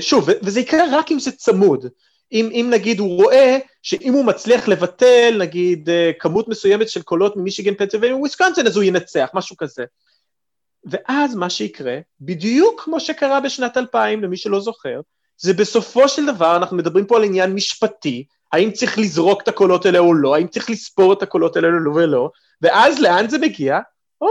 שוב, 0.00 0.28
ו- 0.28 0.32
וזה 0.42 0.60
יקרה 0.60 0.84
רק 0.92 1.12
אם 1.12 1.18
זה 1.18 1.32
צמוד. 1.32 1.86
אם, 2.32 2.48
אם 2.52 2.66
נגיד 2.70 2.98
הוא 2.98 3.22
רואה 3.22 3.58
שאם 3.82 4.12
הוא 4.12 4.24
מצליח 4.24 4.68
לבטל 4.68 5.36
נגיד 5.38 5.90
אה, 5.90 6.10
כמות 6.18 6.48
מסוימת 6.48 6.88
של 6.88 7.02
קולות 7.02 7.36
ממישיגן, 7.36 7.74
פנסילבניה 7.74 8.16
וויסקונסין, 8.16 8.66
אז 8.66 8.76
הוא 8.76 8.84
ינצח, 8.84 9.30
משהו 9.34 9.56
כזה. 9.56 9.84
ואז 10.84 11.34
מה 11.34 11.50
שיקרה, 11.50 11.98
בדיוק 12.20 12.82
כמו 12.84 13.00
שקרה 13.00 13.40
בשנת 13.40 13.76
2000, 13.76 14.22
למי 14.22 14.36
שלא 14.36 14.60
זוכר, 14.60 15.00
זה 15.38 15.54
בסופו 15.54 16.08
של 16.08 16.26
דבר, 16.26 16.56
אנחנו 16.56 16.76
מדברים 16.76 17.06
פה 17.06 17.16
על 17.16 17.24
עניין 17.24 17.52
משפטי, 17.52 18.24
האם 18.52 18.70
צריך 18.70 18.98
לזרוק 18.98 19.42
את 19.42 19.48
הקולות 19.48 19.86
האלה 19.86 19.98
או 19.98 20.14
לא, 20.14 20.34
האם 20.34 20.46
צריך 20.46 20.70
לספור 20.70 21.12
את 21.12 21.22
הקולות 21.22 21.56
האלה 21.56 21.68
או 21.68 22.06
לא, 22.06 22.30
ואז 22.62 23.00
לאן 23.00 23.28
זה 23.28 23.38
מגיע? 23.38 23.78
או, 24.20 24.28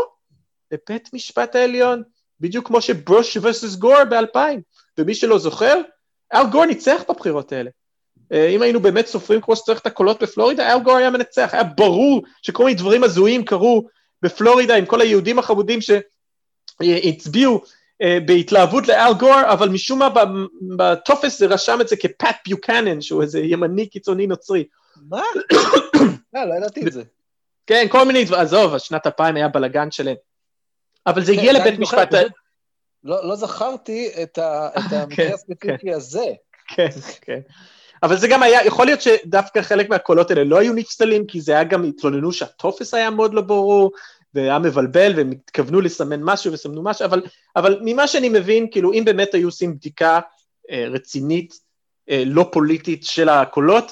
לבית 0.71 1.13
משפט 1.13 1.55
העליון, 1.55 2.03
בדיוק 2.39 2.67
כמו 2.67 2.81
שברוש 2.81 3.37
ורסוס 3.41 3.75
גור 3.75 4.03
ב-2000, 4.03 4.59
ומי 4.97 5.15
שלא 5.15 5.39
זוכר, 5.39 5.81
אל 6.33 6.47
גור 6.47 6.65
ניצח 6.65 7.03
בבחירות 7.09 7.51
האלה. 7.51 7.69
אה, 8.31 8.47
אם 8.47 8.61
היינו 8.61 8.79
באמת 8.79 9.07
סופרים 9.07 9.41
כמו 9.41 9.55
שצריך 9.55 9.79
את 9.79 9.85
הקולות 9.85 10.23
בפלורידה, 10.23 10.73
אל 10.73 10.79
גור 10.79 10.97
היה 10.97 11.09
מנצח, 11.09 11.49
היה 11.53 11.63
ברור 11.63 12.23
שכל 12.41 12.63
מיני 12.63 12.75
דברים 12.75 13.03
הזויים 13.03 13.45
קרו 13.45 13.87
בפלורידה 14.21 14.75
עם 14.75 14.85
כל 14.85 15.01
היהודים 15.01 15.39
החמודים 15.39 15.79
שהצביעו 15.81 17.61
אה, 18.01 18.17
בהתלהבות 18.25 18.87
לאל 18.87 19.13
גור, 19.19 19.41
אבל 19.51 19.69
משום 19.69 19.99
מה 19.99 20.09
בטופס 20.77 21.39
זה 21.39 21.45
רשם 21.45 21.81
את 21.81 21.87
זה 21.87 21.95
כפאט 21.95 22.35
ביוקנן, 22.45 23.01
שהוא 23.01 23.21
איזה 23.21 23.39
ימני 23.39 23.87
קיצוני 23.87 24.27
נוצרי. 24.27 24.63
מה? 25.09 25.21
אה, 26.35 26.45
לא 26.45 26.53
ידעתי 26.57 26.87
את 26.87 26.93
זה. 26.93 27.03
כן, 27.67 27.85
כל 27.89 28.05
מיני 28.05 28.25
דברים, 28.25 28.41
עזוב, 28.41 28.77
שנת 28.77 29.07
2000 29.07 29.35
היה 29.35 29.47
בלאגן 29.47 29.91
שלם. 29.91 30.15
אבל 31.07 31.23
זה 31.23 31.33
כן, 31.33 31.39
הגיע 31.39 31.53
לבית 31.53 31.79
משפט... 31.79 32.09
לא 33.03 33.27
לא 33.27 33.35
זכרתי 33.35 34.09
את 34.23 34.37
ה- 34.37 34.69
את 34.77 34.83
כן, 34.89 34.95
המקרה 34.95 35.33
הספציפי 35.33 35.93
הזה. 35.93 36.25
כן, 36.67 36.89
כן. 37.21 37.39
אבל 38.03 38.17
זה 38.17 38.27
גם 38.27 38.43
היה, 38.43 38.65
יכול 38.65 38.85
להיות 38.85 39.01
שדווקא 39.01 39.61
חלק 39.61 39.89
מהקולות 39.89 40.29
האלה 40.31 40.43
לא 40.43 40.59
היו 40.59 40.73
נפסלים, 40.73 41.27
כי 41.27 41.41
זה 41.41 41.51
היה 41.51 41.63
גם, 41.63 41.83
התלוננו 41.83 42.31
שהטופס 42.31 42.93
היה 42.93 43.09
מאוד 43.09 43.33
לא 43.33 43.41
ברור, 43.41 43.91
והיה 44.33 44.59
מבלבל, 44.59 45.13
והם 45.15 45.31
התכוונו 45.31 45.81
לסמן 45.81 46.19
משהו 46.23 46.53
וסמנו 46.53 46.83
משהו, 46.83 47.05
אבל, 47.05 47.21
אבל 47.55 47.79
ממה 47.81 48.07
שאני 48.07 48.29
מבין, 48.29 48.67
כאילו, 48.71 48.93
אם 48.93 49.03
באמת 49.05 49.33
היו 49.33 49.47
עושים 49.47 49.75
בדיקה 49.75 50.19
אה, 50.71 50.85
רצינית, 50.89 51.53
אה, 52.09 52.23
לא 52.25 52.49
פוליטית 52.51 53.03
של 53.03 53.29
הקולות, 53.29 53.91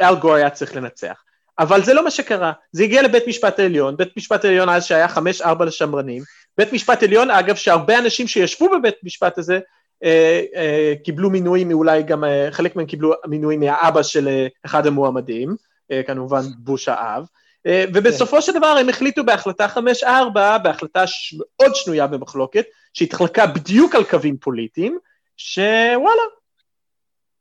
אל 0.00 0.14
גור 0.16 0.34
היה 0.34 0.50
צריך 0.50 0.76
לנצח. 0.76 1.22
אבל 1.58 1.84
זה 1.84 1.94
לא 1.94 2.04
מה 2.04 2.10
שקרה, 2.10 2.52
זה 2.72 2.82
הגיע 2.82 3.02
לבית 3.02 3.22
משפט 3.28 3.58
העליון, 3.58 3.96
בית 3.96 4.16
משפט 4.16 4.44
העליון 4.44 4.68
אז 4.68 4.84
שהיה 4.84 5.08
חמש 5.08 5.42
ארבע 5.42 5.64
לשמרנים, 5.64 6.22
בית 6.58 6.72
משפט 6.72 7.02
עליון 7.02 7.30
אגב 7.30 7.56
שהרבה 7.56 7.98
אנשים 7.98 8.26
שישבו 8.26 8.68
בבית 8.78 8.94
משפט 9.02 9.38
הזה 9.38 9.60
אה, 10.04 10.42
אה, 10.56 10.94
קיבלו 11.04 11.30
מינויים 11.30 11.68
מאולי 11.68 12.02
גם, 12.02 12.24
אה, 12.24 12.48
חלק 12.50 12.76
מהם 12.76 12.86
קיבלו 12.86 13.14
מינויים 13.26 13.60
מהאבא 13.60 14.02
של 14.02 14.28
אה, 14.28 14.46
אחד 14.64 14.86
המועמדים, 14.86 15.56
אה, 15.92 16.02
כמובן 16.02 16.42
בוש 16.58 16.88
האב, 16.88 17.24
אה, 17.66 17.84
ובסופו 17.94 18.42
של 18.42 18.52
דבר 18.52 18.66
הם 18.66 18.88
החליטו 18.88 19.24
בהחלטה 19.24 19.66
5-4, 19.66 20.58
בהחלטה 20.62 21.06
ש... 21.06 21.34
מאוד 21.34 21.74
שנויה 21.74 22.06
במחלוקת, 22.06 22.64
שהתחלקה 22.92 23.46
בדיוק 23.46 23.94
על 23.94 24.04
קווים 24.04 24.36
פוליטיים, 24.36 24.98
שוואלה, 25.36 26.22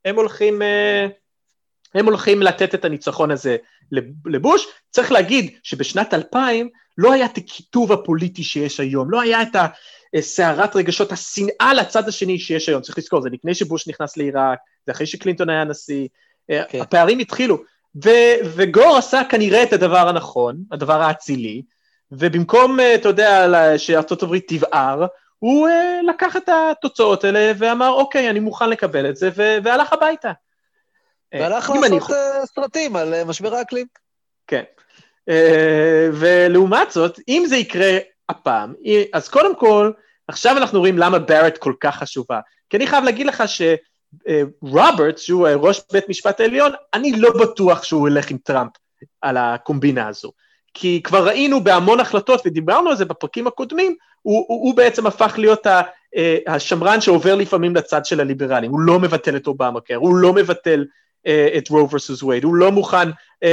הם 0.05 0.15
הולכים, 0.15 0.61
אה, 0.61 1.07
הם 1.95 2.05
הולכים 2.05 2.41
לתת 2.41 2.75
את 2.75 2.85
הניצחון 2.85 3.31
הזה 3.31 3.57
לבוש. 4.25 4.67
צריך 4.91 5.11
להגיד 5.11 5.51
שבשנת 5.63 6.13
2000 6.13 6.69
לא 6.97 7.13
היה 7.13 7.25
את 7.25 7.37
הכיתוב 7.37 7.91
הפוליטי 7.91 8.43
שיש 8.43 8.79
היום, 8.79 9.11
לא 9.11 9.21
היה 9.21 9.41
את 9.41 9.55
הסערת 10.15 10.75
רגשות, 10.75 11.11
השנאה 11.11 11.73
לצד 11.73 12.07
השני 12.07 12.39
שיש 12.39 12.69
היום, 12.69 12.81
צריך 12.81 12.97
לזכור, 12.97 13.21
זה 13.21 13.29
לפני 13.29 13.55
שבוש 13.55 13.87
נכנס 13.87 14.17
לעיראק, 14.17 14.59
זה 14.85 14.91
אחרי 14.91 15.05
שקלינטון 15.05 15.49
היה 15.49 15.63
נשיא, 15.63 16.07
כן. 16.47 16.63
כן. 16.69 16.81
הפערים 16.81 17.19
התחילו, 17.19 17.57
ו- 18.05 18.35
וגור 18.55 18.97
עשה 18.97 19.21
כנראה 19.29 19.63
את 19.63 19.73
הדבר 19.73 20.07
הנכון, 20.09 20.57
הדבר 20.71 21.01
האצילי, 21.01 21.61
ובמקום, 22.11 22.79
אה, 22.79 22.95
אתה 22.95 23.09
יודע, 23.09 23.47
שארצות 23.77 24.23
הברית 24.23 24.45
תבער, 24.47 25.05
הוא 25.39 25.69
לקח 26.07 26.37
את 26.37 26.49
התוצאות 26.49 27.23
האלה 27.23 27.51
ואמר, 27.57 27.89
אוקיי, 27.89 28.29
אני 28.29 28.39
מוכן 28.39 28.69
לקבל 28.69 29.09
את 29.09 29.15
זה, 29.15 29.29
והלך 29.35 29.93
הביתה. 29.93 30.31
והלך 31.33 31.71
אם 31.75 31.83
אני 31.83 31.95
לעשות 31.95 32.11
אה, 32.11 32.45
סרטים 32.45 32.95
על 32.95 33.13
אה, 33.13 33.25
משבר 33.25 33.55
האקלים. 33.55 33.85
כן. 34.47 34.63
אה, 35.29 36.09
ולעומת 36.13 36.91
זאת, 36.91 37.19
אם 37.27 37.43
זה 37.47 37.55
יקרה 37.55 37.97
הפעם, 38.29 38.73
אז 39.13 39.29
קודם 39.29 39.55
כל, 39.55 39.91
עכשיו 40.27 40.57
אנחנו 40.57 40.79
רואים 40.79 40.97
למה 40.97 41.19
בארט 41.19 41.57
כל 41.57 41.73
כך 41.79 41.95
חשובה. 41.95 42.39
כי 42.69 42.77
אני 42.77 42.87
חייב 42.87 43.03
להגיד 43.03 43.27
לך 43.27 43.43
שרוברט, 44.27 45.17
שהוא 45.17 45.47
ראש 45.47 45.81
בית 45.91 46.09
משפט 46.09 46.39
העליון, 46.39 46.71
אני 46.93 47.11
לא 47.11 47.29
בטוח 47.41 47.83
שהוא 47.83 48.07
ילך 48.07 48.31
עם 48.31 48.37
טראמפ 48.37 48.71
על 49.21 49.37
הקומבינה 49.37 50.07
הזו. 50.07 50.31
כי 50.73 51.01
כבר 51.03 51.27
ראינו 51.27 51.63
בהמון 51.63 51.99
החלטות, 51.99 52.41
ודיברנו 52.45 52.89
על 52.89 52.95
זה 52.95 53.05
בפרקים 53.05 53.47
הקודמים, 53.47 53.95
הוא, 54.21 54.45
הוא, 54.47 54.67
הוא 54.67 54.75
בעצם 54.75 55.07
הפך 55.07 55.35
להיות 55.37 55.65
ה, 55.65 55.81
השמרן 56.47 57.01
שעובר 57.01 57.35
לפעמים 57.35 57.75
לצד 57.75 58.05
של 58.05 58.19
הליברלים. 58.19 58.71
הוא 58.71 58.79
לא 58.79 58.99
מבטל 58.99 59.35
את 59.35 59.47
אובמה 59.47 59.81
קר, 59.81 59.95
הוא 59.95 60.15
לא 60.15 60.33
מבטל 60.33 60.85
את 61.57 61.69
רו 61.69 61.87
versus 61.91 62.25
וייד, 62.25 62.43
הוא 62.43 62.55
לא 62.55 62.71
מוכן 62.71 63.09
uh, 63.09 63.47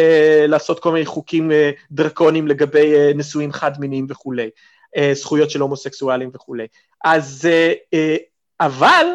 לעשות 0.49 0.81
כל 0.81 0.93
מיני 0.93 1.07
חוקים 1.07 1.51
uh, 1.51 1.55
דרקונים 1.91 2.49
לגבי 2.49 2.95
uh, 2.95 3.17
נישואים 3.17 3.53
חד 3.53 3.81
מיניים 3.81 4.07
וכולי, 4.11 4.51
uh, 4.97 5.01
זכויות 5.13 5.51
של 5.51 5.61
הומוסקסואלים 5.61 6.31
וכולי. 6.35 6.67
אז, 7.05 7.49
uh, 7.49 7.95
uh, 7.95 8.23
אבל 8.61 9.07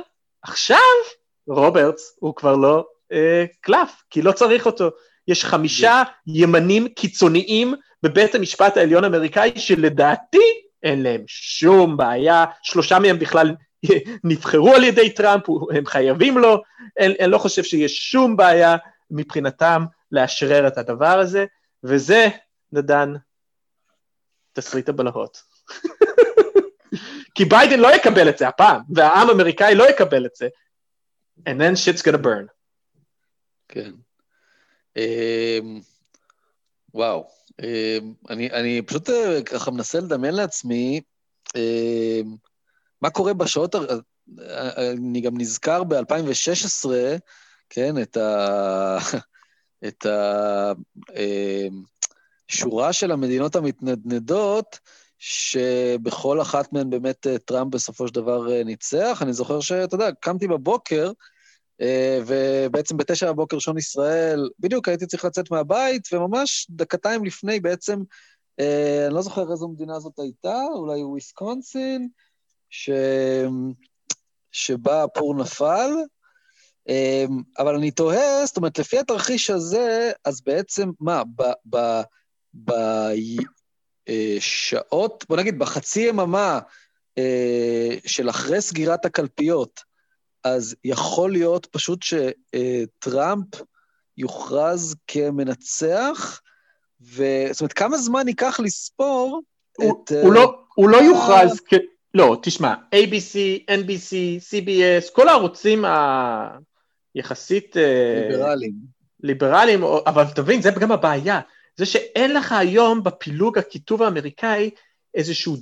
עכשיו 0.43 0.78
רוברטס 1.48 2.17
הוא 2.20 2.36
כבר 2.36 2.56
לא 2.56 2.86
uh, 3.13 3.15
קלף, 3.62 3.91
כי 4.10 4.22
לא 4.22 4.32
צריך 4.32 4.65
אותו. 4.65 4.89
יש 5.28 5.46
חמישה 5.46 6.04
ימנים 6.28 6.88
קיצוניים 6.88 7.74
בבית 8.04 8.36
המשפט 8.36 8.78
העליון 8.78 9.04
האמריקאי 9.04 9.52
שלדעתי 9.56 10.38
אין 10.84 11.04
להם 11.04 11.22
שום 11.28 11.98
בעיה, 11.98 12.46
שלושה 12.63 13.00
מהם 13.00 13.20
בכלל 13.20 13.56
נבחרו 14.24 14.76
על 14.76 14.84
ידי 14.84 15.10
טראמפ, 15.10 15.44
הם 15.76 15.86
חייבים 15.86 16.38
לו, 16.38 16.63
אני, 17.00 17.16
אני 17.20 17.32
לא 17.32 17.38
חושב 17.38 17.63
שיש 17.63 18.12
שום 18.12 18.38
בעיה 18.38 18.76
מבחינתם 19.12 19.86
לאשרר 20.12 20.68
את 20.68 20.78
הדבר 20.78 21.20
הזה, 21.20 21.46
וזה, 21.84 22.28
נדן, 22.72 23.13
תסריט 24.54 24.90
הבלהות. 24.90 25.44
כי 27.36 27.46
ביידן 27.46 27.80
לא 27.80 27.96
יקבל 27.96 28.30
את 28.30 28.38
זה 28.38 28.48
הפעם, 28.48 28.82
והעם 28.96 29.30
האמריקאי 29.30 29.76
לא 29.76 29.90
יקבל 29.90 30.26
את 30.26 30.36
זה, 30.36 30.48
and 31.40 31.60
then 31.60 31.76
shit's 31.76 32.02
gonna 32.02 32.24
burn. 32.24 32.48
כן. 33.68 33.92
Um, 34.98 35.84
וואו. 36.94 37.28
Um, 37.62 37.66
אני, 38.30 38.52
אני 38.52 38.82
פשוט 38.82 39.10
uh, 39.10 39.44
ככה 39.46 39.72
מנסה 39.72 40.00
לדמיין 40.00 40.34
לעצמי, 40.34 41.02
um, 41.50 42.38
מה 43.01 43.10
קורה 43.10 43.33
בשעות, 43.33 43.75
אני 44.77 45.21
גם 45.21 45.38
נזכר 45.38 45.83
ב-2016, 45.83 46.89
כן, 47.69 48.01
את 48.01 48.17
ה... 48.17 48.97
את 49.88 50.05
השורה 52.49 52.93
של 52.93 53.12
המדינות 53.12 53.55
המתנדנדות, 53.55 54.79
שבכל 55.19 56.41
אחת 56.41 56.73
מהן 56.73 56.89
באמת 56.89 57.27
טראמפ 57.45 57.73
בסופו 57.73 58.07
של 58.07 58.13
דבר 58.13 58.63
ניצח. 58.63 59.19
אני 59.21 59.33
זוכר 59.33 59.60
שאתה 59.60 59.95
יודע, 59.95 60.10
קמתי 60.12 60.47
בבוקר, 60.47 61.12
ובעצם 62.27 62.97
בתשע 62.97 63.31
בבוקר 63.31 63.60
שעון 63.60 63.77
ישראל, 63.77 64.49
בדיוק 64.60 64.88
הייתי 64.88 65.05
צריך 65.07 65.25
לצאת 65.25 65.51
מהבית, 65.51 66.13
וממש 66.13 66.67
דקתיים 66.69 67.25
לפני 67.25 67.60
בעצם, 67.60 67.99
אני 68.60 69.13
לא 69.13 69.21
זוכר 69.21 69.51
איזו 69.51 69.67
מדינה 69.67 69.99
זאת 69.99 70.19
הייתה, 70.19 70.63
אולי 70.75 71.03
וויסקונסין, 71.03 72.10
ש... 72.69 72.89
שבה 74.51 75.03
הפור 75.03 75.36
נפל, 75.36 75.91
אבל 77.60 77.75
אני 77.75 77.91
תוהה, 77.91 78.45
זאת 78.45 78.58
אומרת, 78.58 78.80
לפי 78.80 78.99
התרחיש 78.99 79.49
הזה, 79.49 80.12
אז 80.25 80.41
בעצם, 80.41 80.89
מה, 80.99 81.23
בשעות, 84.06 85.25
בוא 85.30 85.38
נגיד, 85.38 85.60
בחצי 85.60 85.99
יממה 85.99 86.60
של 88.06 88.30
אחרי 88.30 88.62
סגירת 88.62 89.06
הקלפיות, 89.06 89.84
אז 90.43 90.75
יכול 90.84 91.32
להיות 91.32 91.65
פשוט 91.65 91.99
שטראמפ 92.03 93.47
יוכרז 94.17 94.95
כמנצח, 95.08 96.41
ו... 97.01 97.23
זאת 97.51 97.62
אומרת, 97.62 97.73
כמה 97.73 97.97
זמן 97.97 98.27
ייקח 98.27 98.60
לספור 98.60 99.41
הוא, 99.77 100.03
את... 100.06 100.12
אה, 100.12 100.21
הוא, 100.21 100.34
לא, 100.34 100.60
הוא 100.75 100.89
לא 100.89 100.97
אה, 100.97 101.03
יוכרז 101.03 101.60
כ... 101.69 101.73
לא, 102.17 102.38
תשמע, 102.41 102.73
ABC, 102.95 103.36
NBC, 103.71 104.13
CBS, 104.49 105.12
כל 105.13 105.27
הערוצים 105.30 105.86
היחסית... 107.15 107.77
אה. 107.77 108.30
ליברליים, 109.23 109.84
או- 109.84 110.03
אבל 110.08 110.23
תבין, 110.36 110.62
זה 110.62 110.71
גם 110.80 110.91
הבעיה. 110.91 111.39
זה 111.75 111.86
שאין 111.86 112.34
לך 112.34 112.51
היום 112.51 113.03
בפילוג 113.03 113.58
הכיתוב 113.58 114.03
האמריקאי 114.03 114.69
איזשהו, 115.15 115.58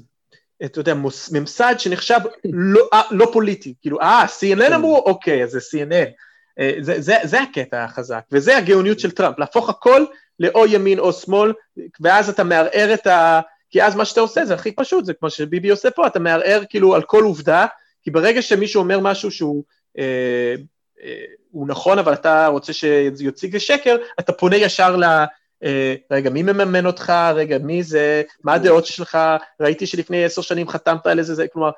אתה 0.66 0.80
יודע, 0.80 0.94
מוס- 0.94 1.32
ממסד 1.32 1.76
שנחשב 1.78 2.20
לא, 2.46 2.82
אה, 2.94 3.02
לא 3.12 3.30
פוליטי. 3.34 3.74
כאילו, 3.82 4.02
אה, 4.02 4.26
CNN 4.40 4.76
אמרו, 4.76 4.98
אוקיי, 4.98 5.44
אז 5.44 5.50
זה 5.52 5.60
CNN. 5.60 6.10
אה, 6.60 6.74
זה, 6.82 7.02
זה, 7.02 7.16
זה 7.24 7.42
הקטע 7.42 7.84
החזק, 7.84 8.22
וזה 8.32 8.58
הגאוניות 8.58 9.00
של 9.00 9.12
טראמפ, 9.12 9.40
להפוך 9.40 9.70
הכל 9.70 10.06
לאו 10.40 10.66
ימין 10.66 11.00
או 11.00 11.14
שמאל, 11.14 11.54
ואז 12.02 12.30
אתה 12.30 12.44
מערער 12.44 12.94
את 12.94 13.08
ה... 13.08 13.42
כי 13.76 13.84
אז 13.84 13.96
מה 13.96 14.06
שאתה 14.06 14.22
עושה 14.22 14.46
זה 14.46 14.54
הכי 14.54 14.72
פשוט, 14.72 15.06
זה 15.06 15.14
כמו 15.14 15.30
שביבי 15.30 15.70
עושה 15.70 15.92
פה, 15.92 16.08
אתה 16.08 16.20
מערער 16.20 16.62
כאילו 16.70 16.96
על 16.96 17.02
כל 17.02 17.24
עובדה, 17.24 17.66
כי 18.04 18.12
ברגע 18.12 18.42
שמישהו 18.42 18.82
אומר 18.82 19.00
משהו 19.00 19.32
שהוא 19.32 19.64
אה, 19.98 20.56
אה, 21.04 21.26
הוא 21.52 21.68
נכון, 21.68 22.00
אבל 22.00 22.14
אתה 22.14 22.48
רוצה 22.48 22.74
שיציג 22.74 23.56
לשקר, 23.56 23.96
אתה 24.20 24.34
פונה 24.34 24.56
ישר 24.56 24.96
ל... 24.96 25.04
אה, 25.64 25.96
רגע, 26.12 26.30
מי 26.30 26.44
מממן 26.44 26.86
אותך? 26.86 27.14
רגע, 27.36 27.58
מי 27.58 27.84
זה? 27.84 28.22
מה 28.44 28.54
הדעות 28.54 28.86
שלך? 28.86 29.18
ראיתי 29.60 29.88
שלפני 29.88 30.26
עשר 30.26 30.42
שנים 30.42 30.68
חתמת 30.68 31.08
על 31.08 31.20
איזה 31.20 31.36
זה, 31.36 31.48
כלומר, 31.48 31.70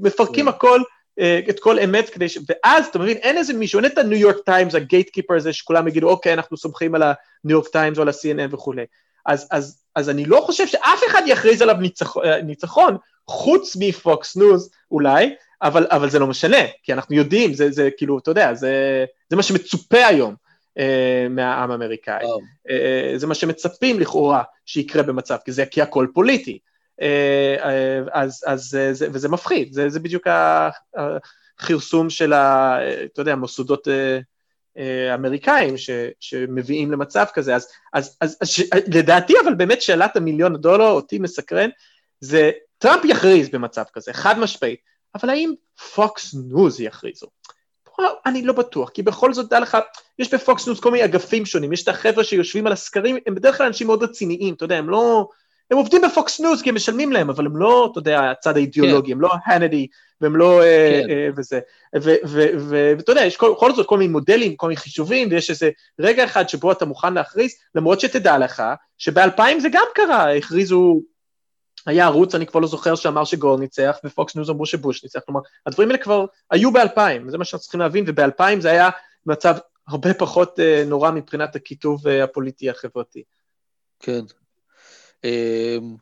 מפרקים 0.00 0.48
הכל, 0.48 0.80
אה, 1.20 1.40
את 1.48 1.60
כל 1.60 1.78
אמת 1.78 2.08
כדי 2.08 2.28
ש... 2.28 2.38
ואז, 2.48 2.86
אתה 2.86 2.98
מבין, 2.98 3.16
אין 3.16 3.36
איזה 3.36 3.52
מישהו, 3.52 3.80
אין 3.80 3.86
את 3.86 3.98
הניו 3.98 4.18
יורק 4.18 4.36
טיימס, 4.44 4.74
הגייט 4.74 5.10
קיפר 5.10 5.34
הזה, 5.34 5.52
שכולם 5.52 5.88
יגידו, 5.88 6.08
אוקיי, 6.10 6.32
אנחנו 6.32 6.56
סומכים 6.56 6.94
על 6.94 7.02
הניו 7.02 7.16
יורק 7.44 7.68
טיימס 7.68 7.98
או 7.98 8.02
על 8.02 8.08
ה-CNN 8.08 8.54
וכולי. 8.54 8.84
אז, 9.26 9.48
אז, 9.50 9.83
אז 9.94 10.10
אני 10.10 10.24
לא 10.24 10.42
חושב 10.46 10.66
שאף 10.66 11.00
אחד 11.06 11.22
יכריז 11.26 11.62
עליו 11.62 11.76
ניצח, 11.76 12.16
אה, 12.16 12.42
ניצחון, 12.42 12.96
חוץ 13.28 13.76
מפוקס 13.80 14.36
ניוז 14.36 14.70
אולי, 14.90 15.34
אבל, 15.62 15.86
אבל 15.90 16.10
זה 16.10 16.18
לא 16.18 16.26
משנה, 16.26 16.62
כי 16.82 16.92
אנחנו 16.92 17.14
יודעים, 17.14 17.54
זה, 17.54 17.70
זה 17.70 17.88
כאילו, 17.96 18.18
אתה 18.18 18.30
יודע, 18.30 18.54
זה, 18.54 19.04
זה 19.30 19.36
מה 19.36 19.42
שמצופה 19.42 20.06
היום 20.06 20.34
אה, 20.78 21.26
מהעם 21.30 21.70
האמריקאי. 21.70 22.24
וואו. 22.24 22.40
אה, 22.70 23.12
זה 23.16 23.26
מה 23.26 23.34
שמצפים 23.34 24.00
לכאורה 24.00 24.42
שיקרה 24.66 25.02
במצב 25.02 25.36
כזה, 25.44 25.66
כי 25.66 25.82
הכל 25.82 26.06
פוליטי. 26.14 26.58
אה, 27.00 27.56
אה, 27.64 28.00
אז, 28.12 28.44
אז 28.46 28.78
אה, 28.80 28.92
זה, 28.92 29.08
וזה 29.12 29.28
מפחיד, 29.28 29.72
זה, 29.72 29.88
זה 29.88 30.00
בדיוק 30.00 30.26
הכרסום 31.58 32.10
של, 32.10 32.32
ה, 32.32 32.76
אה, 32.80 33.04
אתה 33.04 33.20
יודע, 33.20 33.36
מוסדות 33.36 33.88
אה, 33.88 33.92
אה, 33.92 34.18
אמריקאים 35.14 35.76
ש, 35.76 35.90
שמביאים 36.20 36.92
למצב 36.92 37.24
כזה. 37.34 37.54
אז, 37.54 37.68
אז, 37.92 38.16
אז, 38.20 38.36
אז 38.40 38.48
ש, 38.48 38.60
לדעתי, 38.94 39.34
אבל 39.44 39.54
באמת 39.54 39.82
שאלת 39.82 40.16
המיליון 40.16 40.56
דולר, 40.56 40.90
אותי 40.90 41.18
מסקרן, 41.18 41.70
זה 42.20 42.50
טראמפ 42.78 43.04
יכריז 43.04 43.48
במצב 43.48 43.84
כזה, 43.92 44.12
חד 44.12 44.38
משמעית, 44.38 44.80
אבל 45.14 45.30
האם 45.30 45.52
פוקס 45.94 46.34
ניוז 46.34 46.80
יכריזו? 46.80 47.26
אני 48.26 48.42
לא 48.42 48.52
בטוח, 48.52 48.90
כי 48.90 49.02
בכל 49.02 49.32
זאת, 49.34 49.48
דע 49.48 49.60
לך, 49.60 49.78
יש 50.18 50.34
בפוקס 50.34 50.66
ניוז 50.66 50.80
כל 50.80 50.90
מיני 50.90 51.04
אגפים 51.04 51.46
שונים, 51.46 51.72
יש 51.72 51.82
את 51.82 51.88
החבר'ה 51.88 52.24
שיושבים 52.24 52.66
על 52.66 52.72
הסקרים, 52.72 53.16
הם 53.26 53.34
בדרך 53.34 53.56
כלל 53.56 53.66
אנשים 53.66 53.86
מאוד 53.86 54.02
רציניים, 54.02 54.54
אתה 54.54 54.64
יודע, 54.64 54.76
הם 54.76 54.90
לא... 54.90 55.28
הם 55.70 55.76
עובדים 55.76 56.02
בפוקס 56.02 56.40
ניוז 56.40 56.62
כי 56.62 56.68
הם 56.68 56.74
משלמים 56.74 57.12
להם, 57.12 57.30
אבל 57.30 57.46
הם 57.46 57.56
לא, 57.56 57.88
אתה 57.92 57.98
יודע, 57.98 58.30
הצד 58.30 58.56
האידיאולוגי, 58.56 59.12
הם 59.12 59.20
לא 59.20 59.30
האניטי, 59.46 59.86
והם 60.20 60.36
לא... 60.36 60.62
אה, 60.62 61.02
כן. 61.06 61.10
אה, 61.10 61.28
וזה. 61.36 61.60
ו- 61.96 62.16
ו- 62.26 62.48
ו- 62.58 62.92
ואתה 62.98 63.12
יודע, 63.12 63.24
יש 63.24 63.36
כל- 63.36 63.52
בכל 63.52 63.74
זאת 63.74 63.86
כל 63.86 63.98
מיני 63.98 64.12
מודלים, 64.12 64.56
כל 64.56 64.66
מיני 64.66 64.76
חישובים, 64.76 65.28
ויש 65.30 65.50
איזה 65.50 65.70
רגע 65.98 66.24
אחד 66.24 66.48
שבו 66.48 66.72
אתה 66.72 66.84
מוכן 66.84 67.14
להכריז, 67.14 67.54
למרות 67.74 68.00
שתדע 68.00 68.38
לך, 68.38 68.62
שב-2000 68.98 69.60
זה 69.60 69.68
גם 69.72 69.86
קרה, 69.94 70.36
הכריזו... 70.36 71.00
היה 71.86 72.04
ערוץ, 72.06 72.34
אני 72.34 72.46
כבר 72.46 72.60
לא 72.60 72.66
זוכר, 72.66 72.94
שאמר 72.94 73.24
שגור 73.24 73.60
ניצח, 73.60 73.98
ופוקס 74.04 74.36
ניוז 74.36 74.50
אמרו 74.50 74.66
שבוש 74.66 75.04
ניצח, 75.04 75.20
כלומר, 75.26 75.40
הדברים 75.66 75.88
האלה 75.88 75.98
כבר 76.02 76.24
היו 76.50 76.72
ב-2000, 76.72 77.28
זה 77.28 77.38
מה 77.38 77.44
שאנחנו 77.44 77.62
צריכים 77.62 77.80
להבין, 77.80 78.04
וב-2000 78.06 78.60
זה 78.60 78.70
היה 78.70 78.90
מצב 79.26 79.54
הרבה 79.88 80.14
פחות 80.14 80.60
אה, 80.60 80.84
נורא 80.86 81.10
מבחינת 81.10 81.56
הקיטוב 81.56 82.08
אה, 82.08 82.24
הפוליטי 82.24 82.70
החברתי. 82.70 83.22
כן. 84.00 84.20
אמ, 85.24 85.94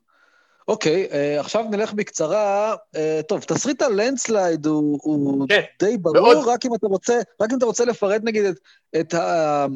אוקיי, 0.68 1.06
אה, 1.12 1.40
עכשיו 1.40 1.64
נלך 1.70 1.92
בקצרה. 1.92 2.74
אה, 2.96 3.20
טוב, 3.28 3.40
תסריט 3.40 3.82
הלנדסלייד 3.82 4.66
הוא, 4.66 4.98
הוא 5.02 5.46
כן, 5.48 5.62
די 5.82 5.96
ברור, 5.96 6.20
מאוד. 6.20 6.48
רק 6.48 6.66
אם 6.66 6.74
אתה 6.74 6.86
רוצה, 6.86 7.20
רק 7.40 7.50
אם 7.52 7.58
אתה 7.58 7.66
רוצה 7.66 7.84
לפרט 7.84 8.20
נגיד 8.24 8.44
את, 8.44 8.56
את 9.00 9.14
ה- 9.14 9.66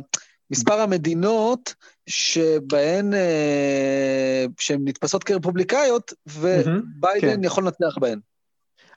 מספר 0.50 0.80
המדינות 0.80 1.74
שבהן, 2.06 3.14
אה, 3.14 4.44
שהן 4.58 4.80
נתפסות 4.84 5.24
כרפובליקאיות, 5.24 6.12
וביידן 6.26 7.36
כן. 7.36 7.44
יכול 7.44 7.64
לנצח 7.64 7.98
בהן. 8.00 8.18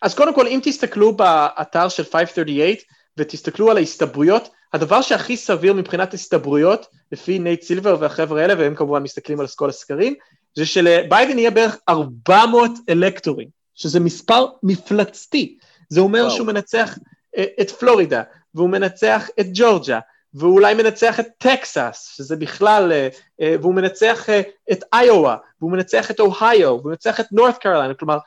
אז 0.02 0.16
קודם 0.16 0.36
כל, 0.36 0.48
אם 0.48 0.60
תסתכלו 0.64 1.18
באתר 1.18 1.90
של 1.90 2.04
538 2.04 2.74
ותסתכלו 3.18 3.72
על 3.72 3.78
ההסתברויות, 3.78 4.50
הדבר 4.74 5.02
שהכי 5.02 5.38
סביר 5.38 5.74
מבחינת 5.74 6.14
הסתברויות, 6.14 6.86
לפי 7.12 7.40
נייט 7.40 7.62
סילבר 7.62 7.98
והחבר'ה 8.00 8.42
האלה, 8.42 8.54
והם 8.58 8.76
כמובן 8.76 9.04
מסתכלים 9.04 9.40
על 9.40 9.48
כל 9.56 9.70
הסקרים, 9.70 10.16
זה 10.56 10.66
שלביידן 10.66 11.40
יהיה 11.40 11.52
בערך 11.52 11.78
400 11.90 12.72
אלקטורים, 12.90 13.48
שזה 13.76 14.00
מספר 14.00 14.46
מפלצתי. 14.64 15.58
זה 15.90 16.00
אומר 16.00 16.20
וואו. 16.20 16.32
שהוא 16.32 16.48
מנצח 16.48 16.98
אה, 17.38 17.46
את 17.62 17.72
פלורידה, 17.72 18.24
והוא 18.56 18.70
מנצח 18.70 19.30
את 19.40 19.46
ג'ורג'ה, 19.54 20.00
והוא 20.34 20.54
אולי 20.54 20.74
מנצח 20.74 21.20
את 21.20 21.28
טקסס, 21.38 22.14
שזה 22.16 22.36
בכלל, 22.36 22.92
אה, 22.92 23.08
אה, 23.42 23.56
והוא 23.62 23.76
מנצח 23.76 24.30
את 24.72 24.84
איואה, 24.94 25.36
והוא 25.62 25.72
מנצח 25.72 26.12
את 26.12 26.20
אוהיו, 26.20 26.70
והוא 26.70 26.90
מנצח 26.90 27.20
את 27.20 27.26
נורת 27.32 27.58
קרוליינה, 27.58 27.94
כלומר, 27.94 28.18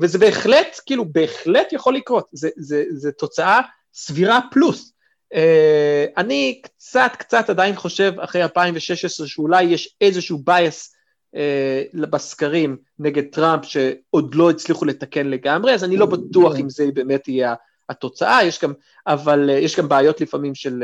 וזה 0.00 0.18
בהחלט, 0.18 0.80
כאילו, 0.86 1.04
בהחלט 1.12 1.72
יכול 1.72 1.94
לקרות, 1.94 2.28
זה, 2.32 2.48
זה, 2.56 2.84
זה 2.90 3.12
תוצאה 3.12 3.60
סבירה 3.94 4.40
פלוס. 4.52 4.92
אה, 5.34 6.06
אני 6.16 6.60
קצת, 6.62 7.10
קצת 7.18 7.50
עדיין 7.50 7.76
חושב, 7.76 8.12
אחרי 8.20 8.42
2016, 8.42 9.26
שאולי 9.26 9.62
יש 9.62 9.96
איזשהו 10.00 10.42
bias 10.48 10.94
אה, 11.34 11.82
בסקרים 12.10 12.76
נגד 12.98 13.24
טראמפ, 13.32 13.64
שעוד 13.64 14.34
לא 14.34 14.50
הצליחו 14.50 14.84
לתקן 14.84 15.26
לגמרי, 15.26 15.74
אז 15.74 15.84
אני 15.84 15.96
לא 15.96 16.06
בטוח 16.06 16.56
אם 16.60 16.70
זה 16.70 16.86
באמת 16.94 17.28
יהיה 17.28 17.54
התוצאה, 17.88 18.44
יש 18.44 18.60
גם, 18.62 18.72
אבל 19.06 19.50
אה, 19.50 19.58
יש 19.58 19.78
גם 19.78 19.88
בעיות 19.88 20.20
לפעמים 20.20 20.54
של, 20.54 20.82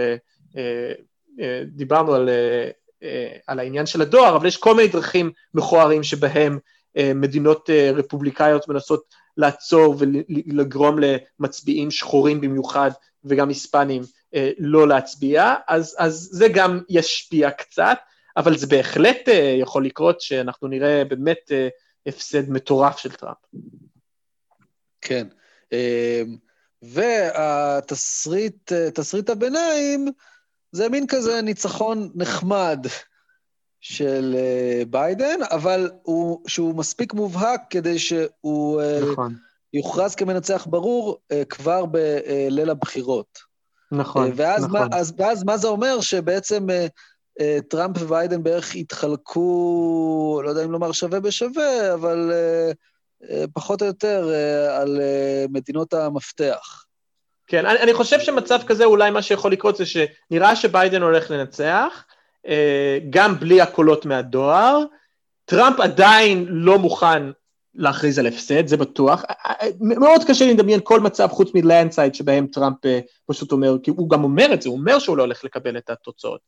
אה, 0.56 0.92
אה, 1.40 1.62
דיברנו 1.66 2.14
על, 2.14 2.28
אה, 2.28 2.70
אה, 3.02 3.36
על 3.46 3.58
העניין 3.58 3.86
של 3.86 4.02
הדואר, 4.02 4.36
אבל 4.36 4.46
יש 4.46 4.56
כל 4.56 4.74
מיני 4.74 4.88
דרכים 4.88 5.30
מכוערים 5.54 6.02
שבהם 6.02 6.58
אה, 6.96 7.12
מדינות 7.14 7.70
אה, 7.70 7.90
רפובליקאיות 7.94 8.68
מנסות 8.68 9.14
לעצור 9.36 9.96
ולגרום 9.98 10.98
למצביעים 10.98 11.90
שחורים 11.90 12.40
במיוחד 12.40 12.90
וגם 13.24 13.48
היספנים 13.48 14.02
לא 14.58 14.88
להצביע, 14.88 15.54
אז, 15.68 15.96
אז 15.98 16.28
זה 16.32 16.48
גם 16.48 16.80
ישפיע 16.88 17.50
קצת, 17.50 17.98
אבל 18.36 18.56
זה 18.56 18.66
בהחלט 18.66 19.28
אה, 19.28 19.56
יכול 19.60 19.86
לקרות 19.86 20.20
שאנחנו 20.20 20.68
נראה 20.68 21.02
באמת 21.04 21.52
אה, 21.52 21.68
הפסד 22.06 22.50
מטורף 22.50 22.98
של 22.98 23.12
טראמפ. 23.12 23.36
כן. 25.00 25.26
והתסריט, 26.82 28.72
אה, 28.72 28.90
תסריט 28.90 29.30
הביניים, 29.30 30.08
זה 30.72 30.88
מין 30.88 31.06
כזה 31.06 31.42
ניצחון 31.42 32.10
נחמד 32.14 32.86
של 33.80 34.34
אה, 34.38 34.82
ביידן, 34.90 35.42
אבל 35.50 35.90
הוא, 36.02 36.40
שהוא 36.46 36.74
מספיק 36.74 37.14
מובהק 37.14 37.60
כדי 37.70 37.98
שהוא 37.98 38.80
אה, 38.82 39.00
נכון, 39.12 39.34
יוכרז 39.72 40.14
כמנצח 40.14 40.66
ברור 40.66 41.18
אה, 41.32 41.44
כבר 41.44 41.84
בליל 41.86 42.70
הבחירות. 42.70 43.53
נכון, 43.96 44.26
אה, 44.26 44.32
ואז, 44.36 44.64
נכון. 44.64 44.88
מה, 44.90 44.96
אז, 44.96 45.14
ואז 45.18 45.44
מה 45.44 45.56
זה 45.56 45.68
אומר? 45.68 46.00
שבעצם 46.00 46.70
אה, 46.70 46.86
אה, 47.40 47.58
טראמפ 47.68 48.02
וביידן 48.02 48.42
בערך 48.42 48.74
התחלקו, 48.74 50.40
לא 50.44 50.48
יודע 50.48 50.64
אם 50.64 50.72
לומר 50.72 50.92
שווה 50.92 51.20
בשווה, 51.20 51.94
אבל 51.94 52.32
אה, 52.32 52.72
אה, 53.30 53.44
פחות 53.54 53.82
או 53.82 53.86
יותר 53.86 54.30
אה, 54.34 54.80
על 54.80 55.00
אה, 55.00 55.44
מדינות 55.48 55.94
המפתח. 55.94 56.84
כן, 57.46 57.66
אני, 57.66 57.78
אני 57.80 57.94
חושב 57.94 58.20
שמצב 58.20 58.58
כזה 58.66 58.84
אולי 58.84 59.10
מה 59.10 59.22
שיכול 59.22 59.52
לקרות 59.52 59.76
זה 59.76 59.84
שנראה 59.86 60.56
שביידן 60.56 61.02
הולך 61.02 61.30
לנצח, 61.30 62.04
אה, 62.46 62.98
גם 63.10 63.40
בלי 63.40 63.60
הקולות 63.60 64.06
מהדואר, 64.06 64.84
טראמפ 65.44 65.80
עדיין 65.80 66.46
לא 66.48 66.78
מוכן 66.78 67.22
להכריז 67.74 68.18
על 68.18 68.26
הפסד, 68.26 68.66
זה 68.66 68.76
בטוח. 68.76 69.24
אה, 69.30 69.34
אה, 69.62 69.68
מאוד 69.80 70.24
קשה 70.26 70.46
לדמיין 70.46 70.80
כל 70.82 71.00
מצב 71.00 71.28
חוץ 71.28 71.50
מ 71.54 71.60
landslide 71.60 72.14
שבהם 72.14 72.46
טראמפ 72.46 72.86
אה, 72.86 73.00
פשוט 73.26 73.52
אומר, 73.52 73.76
כי 73.82 73.90
הוא 73.90 74.10
גם 74.10 74.24
אומר 74.24 74.54
את 74.54 74.62
זה, 74.62 74.68
הוא 74.68 74.78
אומר 74.78 74.98
שהוא 74.98 75.16
לא 75.16 75.22
הולך 75.22 75.44
לקבל 75.44 75.78
את 75.78 75.90
התוצאות. 75.90 76.40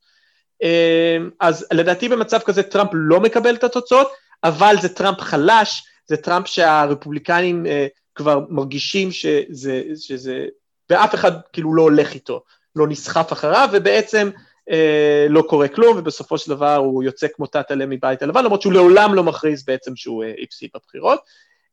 אה, 0.62 1.16
אז 1.40 1.66
לדעתי 1.72 2.08
במצב 2.08 2.38
כזה 2.38 2.62
טראמפ 2.62 2.90
לא 2.92 3.20
מקבל 3.20 3.54
את 3.54 3.64
התוצאות, 3.64 4.08
אבל 4.44 4.76
זה 4.82 4.88
טראמפ 4.88 5.20
חלש, 5.20 5.82
זה 6.06 6.16
טראמפ 6.16 6.46
שהרפובליקנים 6.46 7.66
אה, 7.66 7.86
כבר 8.14 8.40
מרגישים 8.48 9.12
שזה, 9.12 9.82
שזה, 9.96 10.46
ואף 10.90 11.14
אחד 11.14 11.32
כאילו 11.52 11.74
לא 11.74 11.82
הולך 11.82 12.14
איתו 12.14 12.42
לא 12.76 12.86
נסחף 12.86 13.32
אחריו, 13.32 13.68
ובעצם 13.72 14.30
אה, 14.70 15.26
לא 15.29 15.42
קורה 15.42 15.68
כלום, 15.68 15.98
ובסופו 15.98 16.38
של 16.38 16.50
דבר 16.50 16.76
הוא 16.76 17.02
יוצא 17.02 17.26
כמו 17.35 17.46
תת-עלה 17.46 17.87
מבית 17.87 18.22
הלבן, 18.22 18.44
למרות 18.44 18.62
שהוא 18.62 18.72
לעולם 18.72 19.14
לא 19.14 19.24
מכריז 19.24 19.64
בעצם 19.64 19.96
שהוא 19.96 20.24
אה, 20.24 20.33
הפסיד 20.42 20.70
בבחירות. 20.74 21.20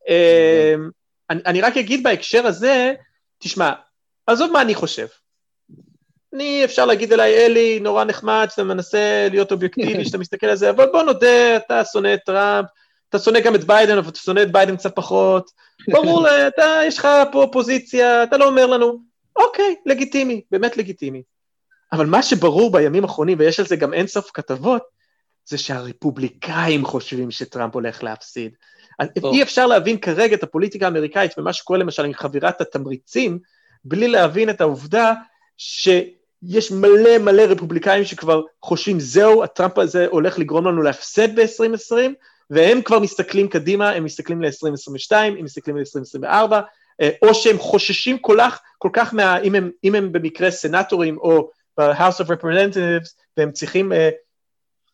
אה, 0.09 0.75
אני, 1.29 1.41
אני 1.45 1.61
רק 1.61 1.77
אגיד 1.77 2.03
בהקשר 2.03 2.45
הזה, 2.45 2.93
תשמע, 3.39 3.71
עזוב 4.27 4.51
מה 4.51 4.61
אני 4.61 4.75
חושב. 4.75 5.07
אני, 6.33 6.65
אפשר 6.65 6.85
להגיד 6.85 7.13
אליי, 7.13 7.45
אלי, 7.45 7.79
נורא 7.79 8.03
נחמד 8.03 8.47
שאתה 8.49 8.63
מנסה 8.63 9.27
להיות 9.31 9.51
אובייקטיבי, 9.51 10.05
שאתה 10.05 10.17
מסתכל 10.17 10.47
על 10.47 10.55
זה, 10.55 10.69
אבל 10.69 10.85
בוא 10.91 11.03
נודה, 11.03 11.57
אתה 11.57 11.85
שונא 11.85 12.13
את 12.13 12.19
טראמפ, 12.25 12.67
אתה 13.09 13.19
שונא 13.19 13.39
גם 13.39 13.55
את 13.55 13.63
ביידן, 13.63 13.97
אבל 13.97 14.09
אתה 14.09 14.19
שונא 14.19 14.41
את 14.41 14.51
ביידן 14.51 14.77
קצת 14.77 14.95
פחות. 14.95 15.51
ברור, 15.87 16.27
אתה, 16.47 16.79
יש 16.87 16.97
לך 16.97 17.07
פה 17.31 17.47
פוזיציה, 17.51 18.23
אתה 18.23 18.37
לא 18.37 18.45
אומר 18.45 18.65
לנו, 18.65 18.99
אוקיי, 19.35 19.75
לגיטימי, 19.85 20.41
באמת 20.51 20.77
לגיטימי. 20.77 21.23
אבל 21.93 22.05
מה 22.05 22.23
שברור 22.23 22.71
בימים 22.71 23.03
האחרונים, 23.03 23.39
ויש 23.39 23.59
על 23.59 23.65
זה 23.65 23.75
גם 23.75 23.93
אינסוף 23.93 24.31
כתבות, 24.33 24.83
זה 25.45 25.57
שהרפובליקאים 25.57 26.85
חושבים 26.85 27.31
שטראמפ 27.31 27.73
הולך 27.73 28.03
להפסיד. 28.03 28.51
אי 29.23 29.43
אפשר 29.43 29.67
להבין 29.67 29.97
כרגע 29.97 30.35
את 30.35 30.43
הפוליטיקה 30.43 30.85
האמריקאית 30.85 31.31
ומה 31.37 31.53
שקורה 31.53 31.79
למשל 31.79 32.05
עם 32.05 32.13
חבירת 32.13 32.61
התמריצים, 32.61 33.39
בלי 33.85 34.07
להבין 34.07 34.49
את 34.49 34.61
העובדה 34.61 35.13
שיש 35.57 36.71
מלא 36.71 37.17
מלא 37.17 37.41
רפובליקאים 37.41 38.05
שכבר 38.05 38.41
חושבים, 38.61 38.99
זהו, 38.99 39.43
הטראמפ 39.43 39.77
הזה 39.77 40.07
הולך 40.11 40.39
לגרום 40.39 40.67
לנו 40.67 40.81
להפסד 40.81 41.39
ב-2020, 41.39 41.95
והם 42.49 42.81
כבר 42.81 42.99
מסתכלים 42.99 43.47
קדימה, 43.47 43.89
הם 43.89 44.03
מסתכלים 44.03 44.41
ל-2022, 44.41 45.15
הם 45.15 45.43
מסתכלים 45.43 45.77
ל-2024, 45.77 46.53
אה, 47.01 47.09
או 47.21 47.33
שהם 47.33 47.57
חוששים 47.57 48.17
כל 48.17 48.37
כך, 48.39 48.61
כל 48.77 48.89
כך 48.93 49.13
מה, 49.13 49.39
אם 49.39 49.55
הם, 49.55 49.71
אם 49.83 49.95
הם 49.95 50.11
במקרה 50.11 50.51
סנטורים 50.51 51.17
או 51.17 51.49
ב-House 51.79 52.25
of 52.25 52.27
Representatives, 52.27 53.09
והם 53.37 53.51
צריכים 53.51 53.91
uh, 53.91 53.95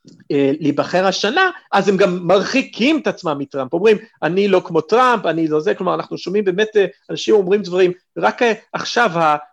uh, 0.08 0.12
להיבחר 0.60 1.06
השנה, 1.06 1.50
אז 1.72 1.90
הם 1.90 1.98
גם 1.98 2.28
מרחיקים 2.28 3.00
את 3.00 3.08
עצמם 3.08 3.36
מטראמפ, 3.40 3.74
אומרים, 3.74 3.98
אני 4.24 4.48
לא 4.48 4.62
כמו 4.66 4.82
טראמפ, 4.82 5.26
אני 5.26 5.48
לא 5.48 5.60
זה, 5.60 5.76
כלומר, 5.76 5.94
אנחנו 5.94 6.18
שומעים 6.18 6.46
באמת, 6.46 6.68
uh, 6.76 6.80
אנשים 7.10 7.36
אומרים 7.36 7.62
דברים, 7.62 7.92
רק 8.18 8.42
uh, 8.42 8.46
עכשיו 8.74 9.12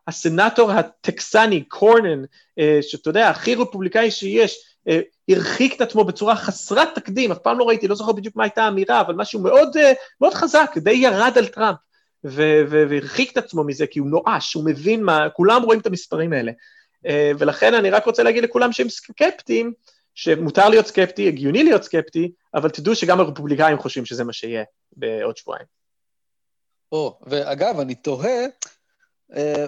הסנטור 0.09 0.73
הטקסני, 0.73 1.63
קורנן, 1.63 2.23
uh, 2.25 2.63
שאתה 2.81 3.11
יודע, 3.11 3.29
הכי 3.29 3.55
רפובליקאי 3.55 4.11
שיש, 4.11 4.59
uh, 4.89 4.93
הרחיק 5.29 5.77
את 5.77 5.81
עצמו 5.81 6.05
בצורה 6.05 6.37
חסרת 6.37 6.89
תקדים, 6.95 7.33
אף 7.33 7.39
פעם 7.39 7.59
לא 7.59 7.65
ראיתי, 7.65 7.89
לא 7.89 7.95
זוכר 7.95 8.13
בדיוק 8.13 8.37
מה 8.37 8.45
הייתה 8.45 8.65
האמירה, 8.65 9.01
אבל 9.01 9.15
משהו 9.15 9.41
מאוד, 9.41 9.77
uh, 9.77 9.81
מאוד 10.21 10.35
חזק, 10.35 10.71
די 10.77 10.93
ירד 10.93 11.33
על 11.37 11.47
טראמפ. 11.47 11.77
והרחיק 12.29 13.33
את 13.33 13.37
עצמו 13.37 13.65
מזה, 13.65 13.87
כי 13.87 13.99
הוא 13.99 14.09
נואש, 14.09 14.55
הוא 14.55 14.65
מבין 14.65 15.03
מה, 15.03 15.29
כולם 15.31 15.63
רואים 15.63 15.81
את 15.81 15.87
המספרים 15.87 16.33
האלה. 16.33 16.53
אה, 17.07 17.33
ולכן 17.39 17.75
אני 17.75 17.91
רק 17.91 18.05
רוצה 18.05 18.23
להגיד 18.23 18.45
לכולם 18.45 18.73
שהם 18.73 18.89
סקפטיים, 18.89 19.73
שמותר 20.15 20.69
להיות 20.69 20.87
סקפטי, 20.87 21.29
הגיוני 21.29 21.65
להיות 21.65 21.83
סקפטי, 21.83 22.33
אבל 22.55 22.71
תדעו 22.71 22.95
שגם 22.95 23.21
הרפובליקאים 23.21 23.79
חושבים 23.79 24.05
שזה 24.05 24.25
מה 24.25 24.33
שיהיה 24.33 24.65
בעוד 24.93 25.37
שבועיים. 25.37 25.67
או, 26.93 27.19
ואגב, 27.27 27.81
אני 27.81 27.95
תוהה, 27.95 28.47
אה, 29.37 29.67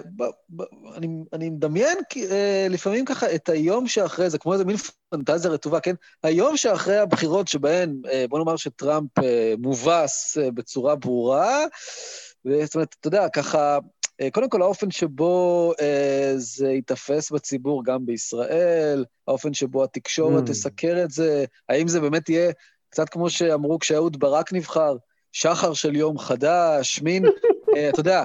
אני, 0.95 1.07
אני 1.33 1.49
מדמיין 1.49 1.97
אה, 2.31 2.67
לפעמים 2.69 3.05
ככה 3.05 3.35
את 3.35 3.49
היום 3.49 3.87
שאחרי 3.87 4.29
זה, 4.29 4.37
כמו 4.37 4.53
איזה 4.53 4.65
מין 4.65 4.75
פנטזיה 5.09 5.51
רטובה, 5.51 5.79
כן? 5.79 5.95
היום 6.23 6.57
שאחרי 6.57 6.97
הבחירות 6.97 7.47
שבהן, 7.47 8.01
בוא 8.29 8.39
נאמר 8.39 8.55
שטראמפ 8.55 9.11
מובס 9.57 10.37
בצורה 10.53 10.95
ברורה, 10.95 11.65
זאת 12.45 12.75
אומרת, 12.75 12.95
אתה 12.99 13.07
יודע, 13.07 13.29
ככה, 13.29 13.77
אה, 14.21 14.31
קודם 14.31 14.49
כל, 14.49 14.61
האופן 14.61 14.91
שבו 14.91 15.73
אה, 15.81 16.33
זה 16.35 16.71
ייתפס 16.71 17.31
בציבור, 17.31 17.83
גם 17.83 18.05
בישראל, 18.05 19.05
האופן 19.27 19.53
שבו 19.53 19.83
התקשורת 19.83 20.43
mm. 20.43 20.47
תסקר 20.47 21.03
את 21.03 21.11
זה, 21.11 21.45
האם 21.69 21.87
זה 21.87 21.99
באמת 21.99 22.29
יהיה 22.29 22.51
קצת 22.89 23.09
כמו 23.09 23.29
שאמרו 23.29 23.79
כשאהוד 23.79 24.19
ברק 24.19 24.53
נבחר, 24.53 24.95
שחר 25.31 25.73
של 25.73 25.95
יום 25.95 26.19
חדש, 26.19 27.01
מין, 27.01 27.25
אה, 27.75 27.89
אתה 27.89 27.99
יודע, 27.99 28.23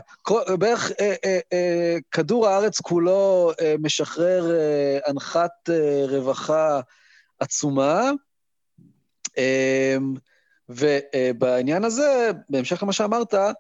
בערך 0.58 0.92
כדור 2.10 2.48
הארץ 2.48 2.80
כולו 2.80 3.52
משחרר 3.78 4.44
אנחת 5.10 5.70
רווחה 6.08 6.80
עצומה. 7.40 8.10
ובעניין 10.68 11.84
הזה, 11.84 12.30
בהמשך 12.48 12.82
למה 12.82 12.92
שאמרת, 12.92 13.34
אמ, 13.34 13.52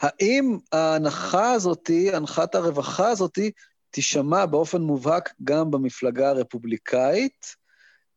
האם 0.00 0.58
ההנחה 0.72 1.52
הזאתי, 1.52 2.14
הנחת 2.14 2.54
הרווחה 2.54 3.08
הזאתי, 3.08 3.50
תישמע 3.90 4.46
באופן 4.46 4.82
מובהק 4.82 5.32
גם 5.44 5.70
במפלגה 5.70 6.28
הרפובליקאית, 6.28 7.56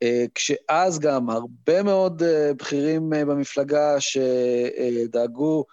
אה, 0.03 0.25
כשאז 0.36 0.99
גם 0.99 1.29
הרבה 1.29 1.84
מאוד 1.84 2.23
אה, 2.23 2.53
בכירים 2.53 3.13
אה, 3.13 3.25
במפלגה 3.25 3.95
שדאגו 3.99 5.65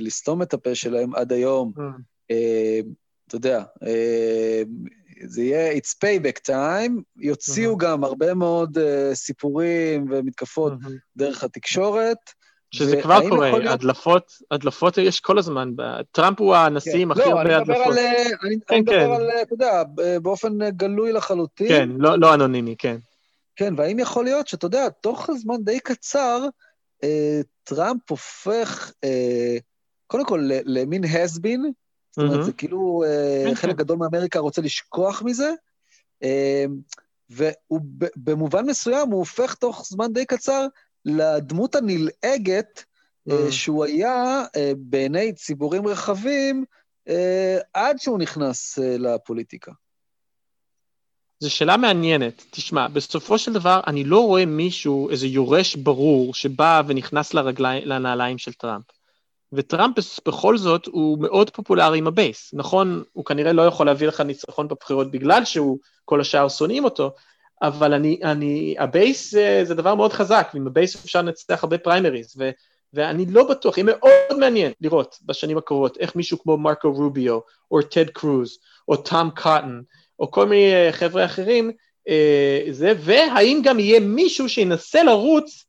לסתום 0.00 0.42
את 0.42 0.54
הפה 0.54 0.74
שלהם 0.74 1.14
עד 1.14 1.32
היום. 1.32 1.72
אתה 3.26 3.36
יודע, 3.36 3.62
זה 5.24 5.42
יהיה 5.42 5.72
It's 5.72 5.94
payback 6.04 6.50
time, 6.50 6.92
יוציאו. 7.16 7.76
גם 7.76 8.04
הרבה 8.04 8.34
מאוד 8.34 8.78
סיפורים 9.14 10.06
ומתקפות. 10.10 10.72
דרך 11.16 11.44
התקשורת, 11.44 12.18
שזה 12.72 13.02
כבר 13.02 13.28
קורה, 13.28 13.72
הדלפות, 13.72 14.32
הדלפות 14.50 14.98
יש 14.98 15.20
כל 15.20 15.38
הזמן, 15.38 15.70
טראמפ 16.12 16.40
הוא 16.40 16.54
הנשיא 16.54 16.96
עם 16.96 17.14
כן. 17.14 17.20
הכי 17.20 17.30
לא, 17.30 17.38
הרבה 17.38 17.56
הדלפות. 17.56 17.96
אה, 17.96 18.22
אני 18.44 18.56
כן, 18.66 18.80
מדבר 18.80 18.92
כן. 18.92 19.10
על, 19.10 19.30
אתה 19.42 19.54
יודע, 19.54 19.82
באופן 20.22 20.70
גלוי 20.70 21.12
לחלוטין. 21.12 21.68
כן, 21.68 21.88
לא, 21.98 22.18
לא 22.18 22.34
אנונימי, 22.34 22.74
כן. 22.78 22.96
כן, 23.56 23.74
והאם 23.76 23.98
יכול 23.98 24.24
להיות 24.24 24.48
שאתה 24.48 24.66
יודע, 24.66 24.88
תוך 24.88 25.30
זמן 25.32 25.56
די 25.64 25.80
קצר, 25.80 26.46
אה, 27.04 27.40
טראמפ 27.64 28.10
הופך, 28.10 28.92
אה, 29.04 29.56
קודם 30.06 30.24
כל, 30.24 30.40
למין 30.64 31.04
been, 31.04 31.72
זאת 32.10 32.18
אומרת, 32.18 32.44
זה 32.44 32.52
כאילו 32.52 33.02
חלק 33.54 33.76
גדול 33.76 33.96
מאמריקה 33.96 34.38
רוצה 34.38 34.62
לשכוח 34.62 35.22
מזה, 35.22 35.52
ובמובן 37.30 38.66
מסוים 38.66 39.10
הוא 39.10 39.18
הופך 39.18 39.54
תוך 39.54 39.84
זמן 39.86 40.12
די 40.12 40.26
קצר 40.26 40.66
לדמות 41.04 41.74
הנלעגת 41.74 42.84
mm. 43.28 43.32
שהוא 43.50 43.84
היה 43.84 44.44
אה, 44.56 44.72
בעיני 44.76 45.32
ציבורים 45.32 45.86
רחבים 45.86 46.64
עד 47.74 47.98
שהוא 47.98 48.18
נכנס 48.18 48.78
לפוליטיקה. 48.78 49.72
זו 51.42 51.50
שאלה 51.50 51.76
מעניינת. 51.76 52.44
תשמע, 52.50 52.88
בסופו 52.88 53.38
של 53.38 53.52
דבר 53.52 53.80
אני 53.86 54.04
לא 54.04 54.26
רואה 54.26 54.46
מישהו, 54.46 55.10
איזה 55.10 55.26
יורש 55.26 55.76
ברור, 55.76 56.34
שבא 56.34 56.82
ונכנס 56.86 57.34
לרגלי, 57.34 57.80
לנעליים 57.84 58.38
של 58.38 58.52
טראמפ. 58.52 58.84
וטראמפ 59.52 59.96
בכל 60.26 60.58
זאת 60.58 60.86
הוא 60.86 61.18
מאוד 61.18 61.50
פופולרי 61.50 61.98
עם 61.98 62.06
ה 62.06 62.13
base. 62.13 62.50
נכון, 62.52 63.02
הוא 63.12 63.24
כנראה 63.24 63.52
לא 63.52 63.62
יכול 63.62 63.86
להביא 63.86 64.08
לך 64.08 64.20
ניצחון 64.20 64.68
בבחירות 64.68 65.10
בגלל 65.10 65.44
שהוא, 65.44 65.78
כל 66.04 66.20
השאר 66.20 66.48
שונאים 66.48 66.84
אותו, 66.84 67.14
אבל 67.62 67.94
אני, 67.94 68.20
אני, 68.24 68.74
ה 68.78 68.88
base 68.88 69.30
זה, 69.30 69.60
זה 69.64 69.74
דבר 69.74 69.94
מאוד 69.94 70.12
חזק, 70.12 70.50
ועם 70.54 70.66
ה 70.66 70.74
base 70.74 71.04
אפשר 71.04 71.22
לנצח 71.22 71.64
הרבה 71.64 71.78
פריימריז, 71.78 72.34
ו, 72.38 72.50
ואני 72.92 73.26
לא 73.26 73.48
בטוח, 73.48 73.78
יהיה 73.78 73.84
מאוד 73.84 74.38
מעניין 74.38 74.72
לראות 74.80 75.18
בשנים 75.22 75.58
הקרובות 75.58 75.96
איך 75.96 76.16
מישהו 76.16 76.38
כמו 76.38 76.56
מרקו 76.56 76.92
רוביו, 76.92 77.38
או 77.70 77.82
טד 77.82 78.10
קרוז, 78.10 78.58
או 78.88 78.96
טום 78.96 79.30
קוטן, 79.30 79.80
או 80.18 80.30
כל 80.30 80.46
מיני 80.46 80.72
אה, 80.74 80.92
חבר'ה 80.92 81.24
אחרים, 81.24 81.70
אה, 82.08 82.64
זה, 82.70 82.92
והאם 82.98 83.60
גם 83.64 83.78
יהיה 83.78 84.00
מישהו 84.00 84.48
שינסה 84.48 85.02
לרוץ 85.02 85.64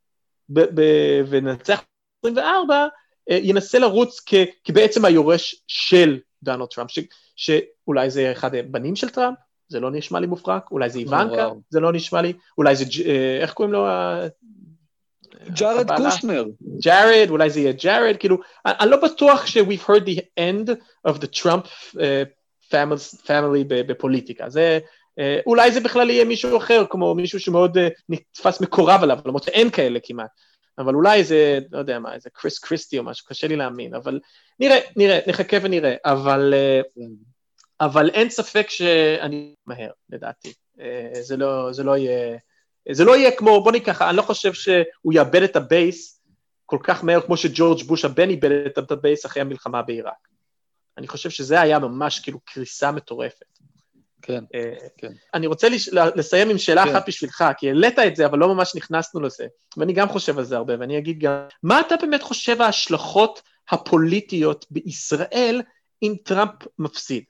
ונצח 1.30 1.84
24, 2.20 2.88
אה, 3.32 3.40
ינסה 3.44 3.80
לרוץ 3.80 4.22
כ, 4.26 4.34
כבעצם 4.64 5.06
היורש 5.06 5.64
של 5.68 6.20
דונלד 6.44 6.68
טראמפ, 6.68 6.92
ש, 6.92 7.00
שאולי 7.36 8.10
זה 8.10 8.32
אחד 8.32 8.56
הבנים 8.56 8.96
של 8.96 9.10
טראמפ, 9.10 9.38
זה 9.74 9.80
לא 9.80 9.92
נשמע 9.92 10.20
לי 10.20 10.28
מופרך, 10.28 10.72
אולי 10.72 10.90
זה 10.90 11.00
איוונקה, 11.00 11.50
זה 11.70 11.80
לא 11.80 11.94
נשמע 11.94 12.22
לי, 12.22 12.34
אולי 12.58 12.76
זה, 12.76 12.86
אה, 13.06 13.38
איך 13.42 13.54
קוראים 13.54 13.74
לו? 13.74 13.88
ג'ארד 15.50 15.92
קושנר. 15.98 16.46
ג'ארד, 16.84 17.30
אולי 17.30 17.50
זה 17.50 17.60
יהיה 17.60 17.72
ג'ארד, 17.72 18.16
כאילו, 18.20 18.38
אני 18.66 18.92
לא 18.92 18.98
בטוח 18.98 19.46
ש-we've 19.46 19.88
heard 19.88 20.06
the 20.06 20.20
end 20.40 20.70
of 21.08 21.14
the 21.14 21.42
Trump 21.42 21.66
uh, 21.96 22.76
family 23.28 23.64
בפוליטיקה, 23.68 24.50
זה, 24.50 24.80
אולי 25.46 25.72
זה 25.72 25.80
בכלל 25.80 26.10
יהיה 26.10 26.26
מישהו 26.26 26.58
אחר, 26.58 26.86
כמו 26.90 27.16
מישהו 27.16 27.40
שמאוד 27.40 27.78
נתפס 28.10 28.62
מקורב 28.62 29.04
אליו, 29.04 29.20
למרות 29.26 29.44
שאין 29.44 29.70
כאלה 29.70 30.00
כמעט, 30.04 30.30
אבל 30.78 30.96
אולי 30.96 31.24
זה, 31.24 31.60
לא 31.72 31.78
יודע 31.78 32.00
מה, 32.00 32.14
איזה 32.14 32.30
קריס 32.30 32.60
קריסטי 32.60 33.00
או 33.00 33.04
משהו, 33.04 33.28
קשה 33.28 33.48
לי 33.48 33.56
להאמין, 33.56 33.94
אבל 33.94 34.20
נראה, 34.60 34.80
נראה, 34.96 35.20
נחכה 35.28 35.58
ונראה, 35.62 35.96
אבל... 36.06 36.54
אבל 37.86 38.10
אין 38.10 38.30
ספק 38.30 38.70
שאני 38.70 39.54
מהר, 39.66 39.92
לדעתי. 40.10 40.54
אה, 40.80 41.10
זה 41.22 41.38
לא, 41.38 41.74
זה 41.74 41.84
לא 41.84 41.98
יהיה... 41.98 42.38
זה 42.92 43.04
לא 43.04 43.18
יהיה 43.18 43.32
כמו, 43.38 43.64
בוא 43.64 43.72
ניקח, 43.72 44.02
אני 44.02 44.18
לא 44.18 44.22
חושב 44.22 44.54
שהוא 44.54 45.14
יאבד 45.14 45.42
את 45.44 45.56
ה 45.56 45.69
base 45.69 46.22
כל 46.66 46.78
כך 46.84 47.04
מהר 47.04 47.22
כמו 47.22 47.38
שג'ורג' 47.38 47.84
בוש 47.84 48.06
הבן 48.06 48.30
איבד 48.30 48.52
את 48.78 48.92
ה 48.92 48.98
base 48.98 49.26
אחרי 49.26 49.42
המלחמה 49.42 49.82
בעיראק. 49.82 50.28
אני 50.98 51.08
חושב 51.08 51.30
שזה 51.30 51.62
היה 51.62 51.80
ממש 51.80 52.20
כאילו 52.20 52.40
קריסה 52.46 52.92
מטורפת. 52.92 53.46
כן, 54.22 54.44
אה, 54.56 54.74
כן. 54.98 55.12
אני 55.34 55.48
רוצה 55.48 55.70
לש- 55.70 55.90
לסיים 55.94 56.50
עם 56.50 56.58
שאלה 56.58 56.84
כן. 56.86 56.90
אחת 56.96 57.08
בשבילך, 57.08 57.44
כי 57.58 57.68
העלית 57.68 58.00
את 58.00 58.16
זה, 58.16 58.26
אבל 58.26 58.40
לא 58.40 58.56
ממש 58.56 58.76
נכנסנו 58.76 59.22
לזה. 59.22 59.46
ואני 59.78 59.94
גם 59.94 60.10
חושב 60.10 60.38
על 60.38 60.44
זה 60.44 60.56
הרבה, 60.58 60.74
ואני 60.80 60.98
אגיד 60.98 61.20
גם, 61.20 61.36
מה 61.64 61.80
אתה 61.80 61.96
באמת 62.02 62.22
חושב 62.22 62.62
ההשלכות 62.62 63.42
הפוליטיות 63.70 64.66
בישראל 64.72 65.62
אם 66.04 66.16
טראמפ 66.24 66.52
מפסיד? 66.80 67.24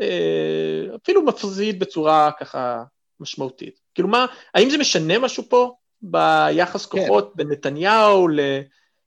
אה, 0.00 0.96
אפילו 1.02 1.22
מפסיד 1.22 1.80
בצורה 1.80 2.30
ככה 2.40 2.82
משמעותית. 3.20 3.80
כאילו 3.94 4.08
מה, 4.08 4.26
האם 4.54 4.70
זה 4.70 4.78
משנה 4.78 5.18
משהו 5.18 5.42
פה 5.48 5.74
ביחס 6.02 6.86
כן. 6.86 7.00
כוחות 7.00 7.32
בין 7.36 7.48
נתניהו 7.48 8.28
ל- 8.28 8.60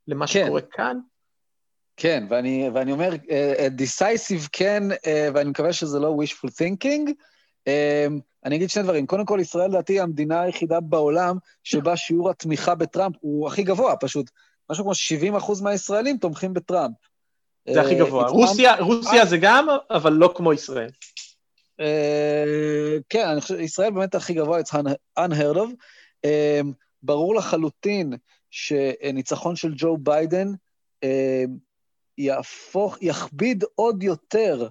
למה 0.08 0.28
כן. 0.28 0.46
שקורה 0.46 0.62
כאן? 0.62 0.98
כן, 1.98 2.24
ואני, 2.30 2.70
ואני 2.74 2.92
אומר, 2.92 3.10
דיסייסיב 3.70 4.50
כן, 4.52 4.84
אה, 5.06 5.30
ואני 5.34 5.50
מקווה 5.50 5.74
שזה 5.74 6.00
לא 6.00 6.18
wishful 6.24 6.48
thinking. 6.48 7.12
אה, 7.68 8.08
אני 8.46 8.56
אגיד 8.56 8.70
שני 8.70 8.84
דברים. 8.84 9.06
קודם 9.06 9.26
כל, 9.26 9.38
ישראל 9.42 9.70
לדעתי 9.70 10.00
המדינה 10.00 10.42
היחידה 10.42 10.80
בעולם 10.80 11.38
שבה 11.64 11.98
שיעור 11.98 12.30
התמיכה 12.30 12.76
בטראמפ 12.76 13.16
הוא 13.20 13.48
הכי 13.48 13.64
גבוה, 13.64 13.96
פשוט. 13.96 14.30
משהו 14.70 14.84
כמו 14.84 14.96
70 14.96 15.36
אחוז 15.36 15.62
מהישראלים 15.62 16.18
תומכים 16.18 16.54
בטראמפ. 16.54 16.96
זה 17.70 17.82
הכי 17.82 17.94
אה, 17.94 18.00
גבוה. 18.06 18.28
רוסיה, 18.28 18.76
רוסיה 18.80 19.26
זה 19.26 19.38
גם, 19.38 19.68
אבל 19.90 20.14
לא 20.14 20.34
כמו 20.36 20.54
ישראל. 20.54 20.90
אה, 21.80 22.98
כן, 23.10 23.28
אני 23.28 23.42
חושב, 23.42 23.60
ישראל 23.60 23.92
באמת 23.92 24.16
הכי 24.16 24.34
גבוה, 24.34 24.60
it's 24.60 24.74
un- 24.74 25.20
unheard 25.20 25.56
of. 25.58 25.70
אה, 26.26 26.62
ברור 27.04 27.36
לחלוטין 27.36 28.14
שניצחון 28.50 29.56
של 29.56 29.74
ג'ו 29.78 29.98
ביידן 29.98 30.48
אה, 31.04 31.44
יהפוך, 32.18 32.98
יכביד 33.02 33.64
עוד 33.76 34.04
יותר 34.04 34.68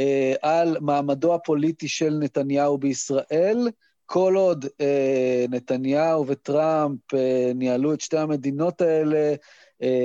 אה, 0.00 0.34
על 0.42 0.76
מעמדו 0.80 1.34
הפוליטי 1.34 1.88
של 1.88 2.14
נתניהו 2.20 2.78
בישראל, 2.78 3.68
כל 4.06 4.34
עוד 4.36 4.66
אה, 4.80 5.44
נתניהו 5.50 6.26
וטראמפ 6.26 7.14
אה, 7.14 7.52
ניהלו 7.54 7.94
את 7.94 8.00
שתי 8.00 8.18
המדינות 8.18 8.80
האלה, 8.80 9.16
אה, 9.16 9.34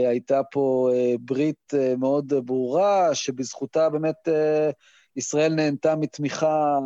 הייתה 0.07 0.41
פה 0.51 0.89
אה, 0.93 1.15
ברית 1.19 1.73
אה, 1.73 1.93
מאוד 1.97 2.33
ברורה, 2.45 3.15
שבזכותה 3.15 3.89
באמת 3.89 4.27
אה, 4.27 4.69
ישראל 5.15 5.53
נהנתה 5.53 5.95
מתמיכה 5.95 6.77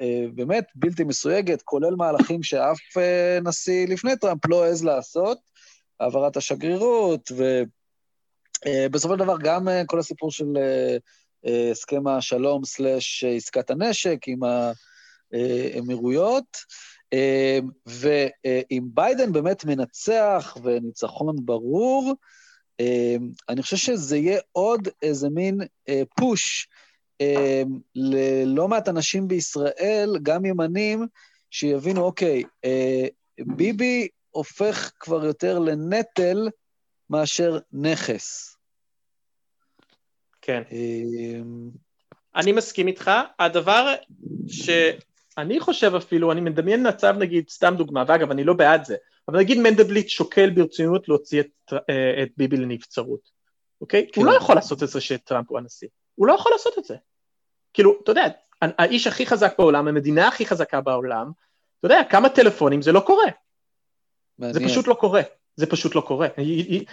אה, 0.00 0.24
באמת 0.34 0.64
בלתי 0.74 1.04
מסויגת, 1.04 1.62
כולל 1.62 1.94
מהלכים 1.96 2.42
שאף 2.42 2.78
אה, 2.96 3.38
נשיא 3.44 3.86
לפני 3.88 4.16
טראמפ 4.16 4.46
לא 4.48 4.64
העז 4.64 4.84
לעשות, 4.84 5.38
העברת 6.00 6.36
השגרירות, 6.36 7.32
ובסופו 8.66 9.14
של 9.14 9.18
דבר 9.18 9.36
גם 9.42 9.68
אה, 9.68 9.82
כל 9.86 9.98
הסיפור 9.98 10.30
של 10.30 10.56
אה, 10.56 10.96
אה, 11.46 11.70
הסכם 11.70 12.06
השלום 12.06 12.64
סלאש 12.64 13.24
עסקת 13.24 13.70
הנשק 13.70 14.18
עם 14.26 14.40
האמירויות. 15.32 16.56
אה, 17.12 17.58
ואם 17.86 18.82
ביידן 18.94 19.32
באמת 19.32 19.64
מנצח 19.64 20.56
וניצחון 20.62 21.36
ברור, 21.44 22.14
אה, 22.80 23.16
אני 23.48 23.62
חושב 23.62 23.76
שזה 23.76 24.16
יהיה 24.16 24.40
עוד 24.52 24.88
איזה 25.02 25.28
מין 25.30 25.60
אה, 25.88 26.02
פוש 26.16 26.68
אה, 27.20 27.62
ללא 27.94 28.68
מעט 28.68 28.88
אנשים 28.88 29.28
בישראל, 29.28 30.18
גם 30.22 30.44
ימנים, 30.44 31.06
שיבינו, 31.50 32.04
אוקיי, 32.04 32.42
אה, 32.64 33.06
ביבי 33.40 34.08
הופך 34.30 34.92
כבר 35.00 35.24
יותר 35.24 35.58
לנטל 35.58 36.48
מאשר 37.10 37.58
נכס. 37.72 38.56
כן. 40.42 40.62
אני 42.36 42.52
מסכים 42.52 42.88
איתך. 42.88 43.10
הדבר 43.38 43.94
שאני 45.34 45.60
חושב 45.60 45.94
אפילו, 45.94 46.32
אני 46.32 46.40
מדמיין 46.40 46.88
מצב 46.88 47.14
נגיד, 47.18 47.48
סתם 47.48 47.74
דוגמה, 47.78 48.04
ואגב, 48.08 48.30
אני 48.30 48.44
לא 48.44 48.52
בעד 48.54 48.84
זה, 48.84 48.96
אבל 49.28 49.38
נגיד 49.38 49.58
מנדלבליט 49.58 50.08
שוקל 50.08 50.50
ברצינות 50.50 51.08
להוציא 51.08 51.40
את, 51.40 51.72
אה, 51.72 52.22
את 52.22 52.28
ביבי 52.36 52.56
לנבצרות, 52.56 53.20
אוקיי? 53.80 54.06
כן. 54.12 54.20
הוא 54.20 54.26
לא 54.30 54.36
יכול 54.36 54.54
לעשות 54.54 54.82
את 54.82 54.88
זה 54.88 55.00
שטראמפ 55.00 55.50
הוא 55.50 55.58
הנשיא. 55.58 55.88
הוא 56.14 56.26
לא 56.26 56.32
יכול 56.32 56.52
לעשות 56.52 56.78
את 56.78 56.84
זה. 56.84 56.96
כאילו, 57.74 57.98
אתה 58.02 58.10
יודע, 58.10 58.24
האיש 58.62 59.06
הכי 59.06 59.26
חזק 59.26 59.54
בעולם, 59.58 59.88
המדינה 59.88 60.28
הכי 60.28 60.46
חזקה 60.46 60.80
בעולם, 60.80 61.30
אתה 61.78 61.86
יודע, 61.86 62.00
כמה 62.10 62.28
טלפונים 62.28 62.82
זה 62.82 62.92
לא 62.92 63.00
קורה. 63.00 63.26
זה. 64.38 64.60
פשוט 64.64 64.86
לא 64.88 64.94
קורה. 64.94 65.22
זה 65.56 65.66
פשוט 65.66 65.94
לא 65.94 66.00
קורה. 66.00 66.28
You- 66.36 66.84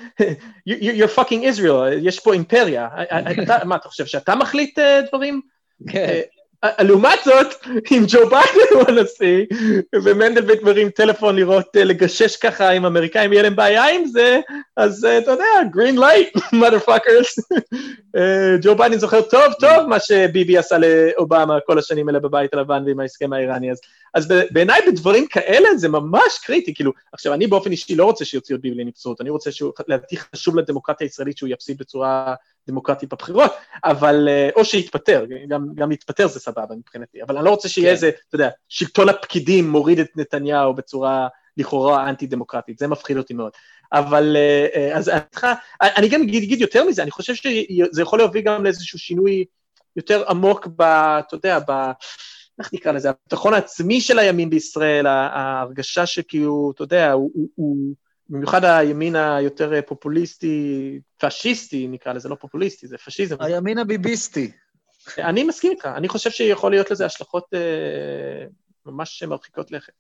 you- 0.69 0.73
you're 0.99 1.17
fucking 1.19 1.43
Israel, 1.55 1.93
יש 2.01 2.19
פה 2.19 2.33
אימפריה. 2.33 2.89
מה, 3.65 3.75
אתה 3.75 3.89
חושב 3.89 4.05
שאתה 4.05 4.35
מחליט 4.35 4.79
אה, 4.79 5.01
דברים? 5.01 5.41
כן, 5.89 6.05
אה, 6.09 6.21
לעומת 6.79 7.19
זאת, 7.25 7.47
אם 7.91 8.03
ג'ו 8.07 8.29
ביידן 8.29 8.75
הוא 8.75 8.83
הנשיא, 8.87 9.45
ומנדלבליט 10.03 10.61
מרים 10.61 10.89
טלפון 10.89 11.35
לראות, 11.35 11.77
אה, 11.77 11.83
לגשש 11.83 12.35
ככה 12.35 12.69
עם 12.69 12.85
אמריקאים, 12.85 13.33
יהיה 13.33 13.43
להם 13.43 13.55
בעיה 13.55 13.85
עם 13.89 14.05
זה, 14.05 14.39
אז 14.77 15.05
אה, 15.05 15.17
אתה 15.17 15.31
יודע, 15.31 15.45
green 15.73 15.97
light, 15.97 16.39
motherfuckers. 16.61 17.57
אה, 18.15 18.57
ג'ו 18.61 18.75
ביידן 18.75 18.97
זוכר 18.97 19.21
טוב 19.21 19.53
טוב 19.59 19.87
מה 19.87 19.99
שביבי 19.99 20.57
עשה 20.57 20.75
לאובמה 20.77 21.57
כל 21.65 21.79
השנים 21.79 22.07
האלה 22.07 22.19
בבית 22.19 22.53
הלבן 22.53 22.83
ועם 22.85 22.99
ההסכם 22.99 23.33
האיראני, 23.33 23.71
אז, 23.71 23.79
אז 24.13 24.33
בעיניי 24.51 24.81
בדברים 24.87 25.27
כאלה 25.27 25.69
זה 25.75 25.89
ממש 25.89 26.39
קריטי, 26.43 26.73
כאילו, 26.73 26.91
עכשיו 27.13 27.33
אני 27.33 27.47
באופן 27.47 27.71
אישי 27.71 27.95
לא 27.95 28.05
רוצה 28.05 28.25
שיוציאו 28.25 28.57
את 28.57 28.61
ביבי 28.61 28.83
לנבצרות, 28.83 29.21
אני 29.21 29.29
רוצה 29.29 29.51
שהוא, 29.51 29.71
לדעתי 29.87 30.17
חשוב 30.17 30.57
לדמוקרטיה 30.57 31.07
הישראלית 31.07 31.37
שהוא 31.37 31.49
יפסיד 31.49 31.77
בצורה 31.77 32.35
דמוקרטית 32.69 33.13
בבחירות, 33.13 33.51
אבל, 33.83 34.27
אה, 34.29 34.49
או 34.55 34.65
שיתפטר, 34.65 35.25
גם, 35.47 35.67
גם 35.75 35.89
להתפטר 35.89 36.27
זה 36.27 36.39
סבבה 36.39 36.75
מבחינתי, 36.75 37.23
אבל 37.23 37.37
אני 37.37 37.45
לא 37.45 37.49
רוצה 37.49 37.69
שיהיה 37.69 37.87
כן. 37.87 37.93
איזה, 37.93 38.09
אתה 38.09 38.35
יודע, 38.35 38.49
שלטון 38.69 39.09
הפקידים 39.09 39.69
מוריד 39.69 39.99
את 39.99 40.09
נתניהו 40.15 40.73
בצורה 40.73 41.27
לכאורה 41.57 42.09
אנטי-דמוקרטית, 42.09 42.79
זה 42.79 42.87
מפחיד 42.87 43.17
אותי 43.17 43.33
מאוד. 43.33 43.51
אבל, 43.93 44.35
אה, 44.37 44.67
אה, 44.75 44.97
אז 44.97 45.09
אני 45.09 45.17
איתך, 45.17 45.47
אני 45.81 46.07
גם 46.09 46.21
אגיד, 46.21 46.61
יותר 46.61 46.83
מזה, 46.83 47.03
אני 47.03 47.11
חושב 47.11 47.35
שזה 47.35 48.01
יכול 48.01 48.19
להוביל 48.19 48.41
גם 48.41 48.63
לאיזשהו 48.63 48.99
שינוי 48.99 49.45
יותר 49.95 50.23
עמוק 50.29 50.67
ב... 50.67 50.81
אתה 50.81 51.35
יודע, 51.35 51.59
ב... 51.67 51.91
איך 52.59 52.73
נקרא 52.73 52.91
לזה? 52.91 53.09
הביטחון 53.09 53.53
העצמי 53.53 54.01
של 54.01 54.19
הימין 54.19 54.49
בישראל, 54.49 55.07
ההרגשה 55.07 56.05
שכאילו, 56.05 56.71
אתה 56.75 56.83
יודע, 56.83 57.11
הוא... 57.11 57.31
הוא, 57.33 57.47
הוא 57.55 57.95
במיוחד 58.29 58.65
הימין 58.65 59.15
היותר 59.15 59.73
אה, 59.73 59.81
פופוליסטי, 59.81 60.99
פשיסטי 61.17 61.87
נקרא 61.87 62.13
לזה, 62.13 62.29
לא 62.29 62.35
פופוליסטי, 62.35 62.87
זה 62.87 62.97
פשיזם. 62.97 63.35
הימין 63.39 63.77
הביביסטי. 63.77 64.51
אני 65.17 65.43
מסכים 65.43 65.71
איתך, 65.71 65.85
אני 65.85 66.07
חושב 66.07 66.29
שיכול 66.29 66.71
להיות 66.71 66.91
לזה 66.91 67.05
השלכות 67.05 67.45
אה, 67.53 68.45
ממש 68.85 69.23
מרחיקות 69.23 69.71
לכת. 69.71 69.93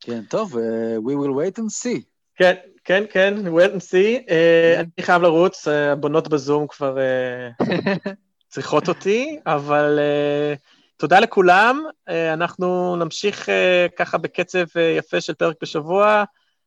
כן, 0.00 0.24
טוב, 0.24 0.58
אה, 0.58 0.96
we 0.96 1.10
will 1.10 1.30
wait 1.30 1.58
and 1.58 1.84
see. 1.84 2.00
כן, 2.36 2.54
כן, 2.84 3.04
כן, 3.10 3.34
wait 3.46 3.74
and 3.74 3.80
see. 3.90 4.30
אה, 4.30 4.80
אני 4.80 5.02
חייב 5.02 5.22
לרוץ, 5.22 5.68
הבנות 5.68 6.28
בזום 6.28 6.66
כבר 6.66 6.98
אה, 6.98 7.48
צריכות 8.52 8.88
אותי, 8.88 9.38
אבל 9.46 9.98
אה, 9.98 10.54
תודה 10.96 11.20
לכולם. 11.20 11.84
אה, 12.08 12.32
אנחנו 12.32 12.96
נמשיך 12.96 13.48
אה, 13.48 13.86
ככה 13.96 14.18
בקצב 14.18 14.64
אה, 14.76 14.82
יפה 14.82 15.20
של 15.20 15.34
פרק 15.34 15.56
בשבוע 15.62 16.24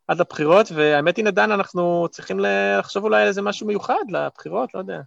עד 0.08 0.20
לבחירות, 0.20 0.72
והאמת 0.72 1.18
היא, 1.18 1.26
נדן, 1.26 1.52
אנחנו 1.52 2.08
צריכים 2.12 2.40
לחשוב 2.40 3.04
אולי 3.04 3.22
על 3.22 3.28
איזה 3.28 3.42
משהו 3.42 3.68
מיוחד 3.68 4.04
לבחירות, 4.10 4.74
לא 4.74 4.80
יודע. 4.80 5.02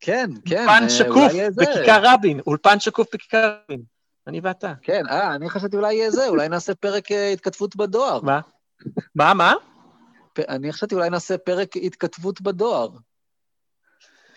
כן, 0.00 0.30
כן. 0.44 0.58
אולפן 0.58 0.82
אה, 0.82 0.90
שקוף. 0.90 1.32
בכיכר 1.56 2.00
רבין, 2.02 2.40
אולפן 2.46 2.80
שקוף 2.80 3.06
בכיכר 3.14 3.56
רבין. 3.68 3.82
אני 4.26 4.40
ואתה. 4.40 4.72
כן, 4.82 5.02
אה, 5.10 5.34
אני 5.34 5.50
חשבתי 5.50 5.76
אולי 5.76 5.94
יהיה 5.94 6.10
זה, 6.10 6.28
אולי 6.28 6.48
נעשה 6.48 6.74
פרק 6.74 7.12
אה, 7.12 7.28
התכתבות 7.32 7.76
בדואר. 7.76 8.20
מה? 8.20 8.40
מה, 9.14 9.34
מה? 9.34 9.54
אני 10.48 10.72
חשבתי 10.72 10.94
אולי 10.94 11.10
נעשה 11.10 11.38
פרק 11.38 11.76
התכתבות 11.76 12.40
בדואר. 12.40 12.88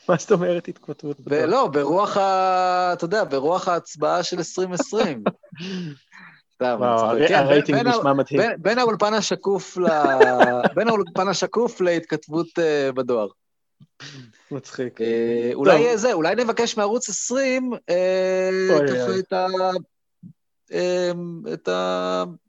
מה 0.09 0.15
זאת 0.19 0.31
אומרת 0.31 0.67
התכותבות? 0.67 1.17
ולא, 1.25 1.67
ברוח 1.67 2.17
ה... 2.17 2.93
אתה 2.93 3.05
יודע, 3.05 3.23
ברוח 3.23 3.67
ההצבעה 3.67 4.23
של 4.23 4.37
2020. 4.37 5.23
סתם. 6.55 6.77
הרי- 6.83 7.27
כן, 7.27 7.35
הרייטינג 7.35 7.79
נשמע 7.87 8.13
מדהים. 8.13 8.41
בין- 8.57 8.79
האולפן 8.79 9.13
השקוף 9.13 9.77
ל... 9.77 9.85
בין 10.75 10.87
האולפן 10.87 11.27
השקוף 11.27 11.81
להתכתבות 11.81 12.47
אה, 12.59 12.91
בדואר. 12.91 13.27
מצחיק. 14.51 15.01
אה, 15.01 15.51
אולי 15.53 15.97
זה, 15.97 16.13
אולי 16.13 16.35
נבקש 16.35 16.77
מערוץ 16.77 17.09
20 17.09 17.71
אה, 17.89 18.49
אוי. 18.69 19.19
את 19.19 19.33
ה... 19.33 19.47
את 21.53 21.69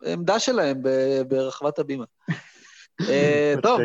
העמדה 0.03 0.39
שלהם 0.39 0.83
ברחבת 1.29 1.79
הבימה. 1.79 2.05
טוב, 3.63 3.81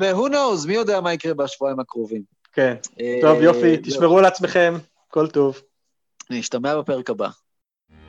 ו-who 0.00 0.30
knows, 0.30 0.66
מי 0.66 0.74
יודע 0.74 1.00
מה 1.00 1.12
יקרה 1.12 1.34
בשבועיים 1.34 1.80
הקרובים. 1.80 2.22
כן. 2.52 2.74
טוב, 3.22 3.42
יופי. 3.42 3.76
תשמרו 3.76 4.18
על 4.18 4.24
עצמכם, 4.24 4.74
כל 5.08 5.28
טוב. 5.28 5.60
נשתמע 6.30 6.78
בפרק 6.78 7.10
הבא. 7.10 7.28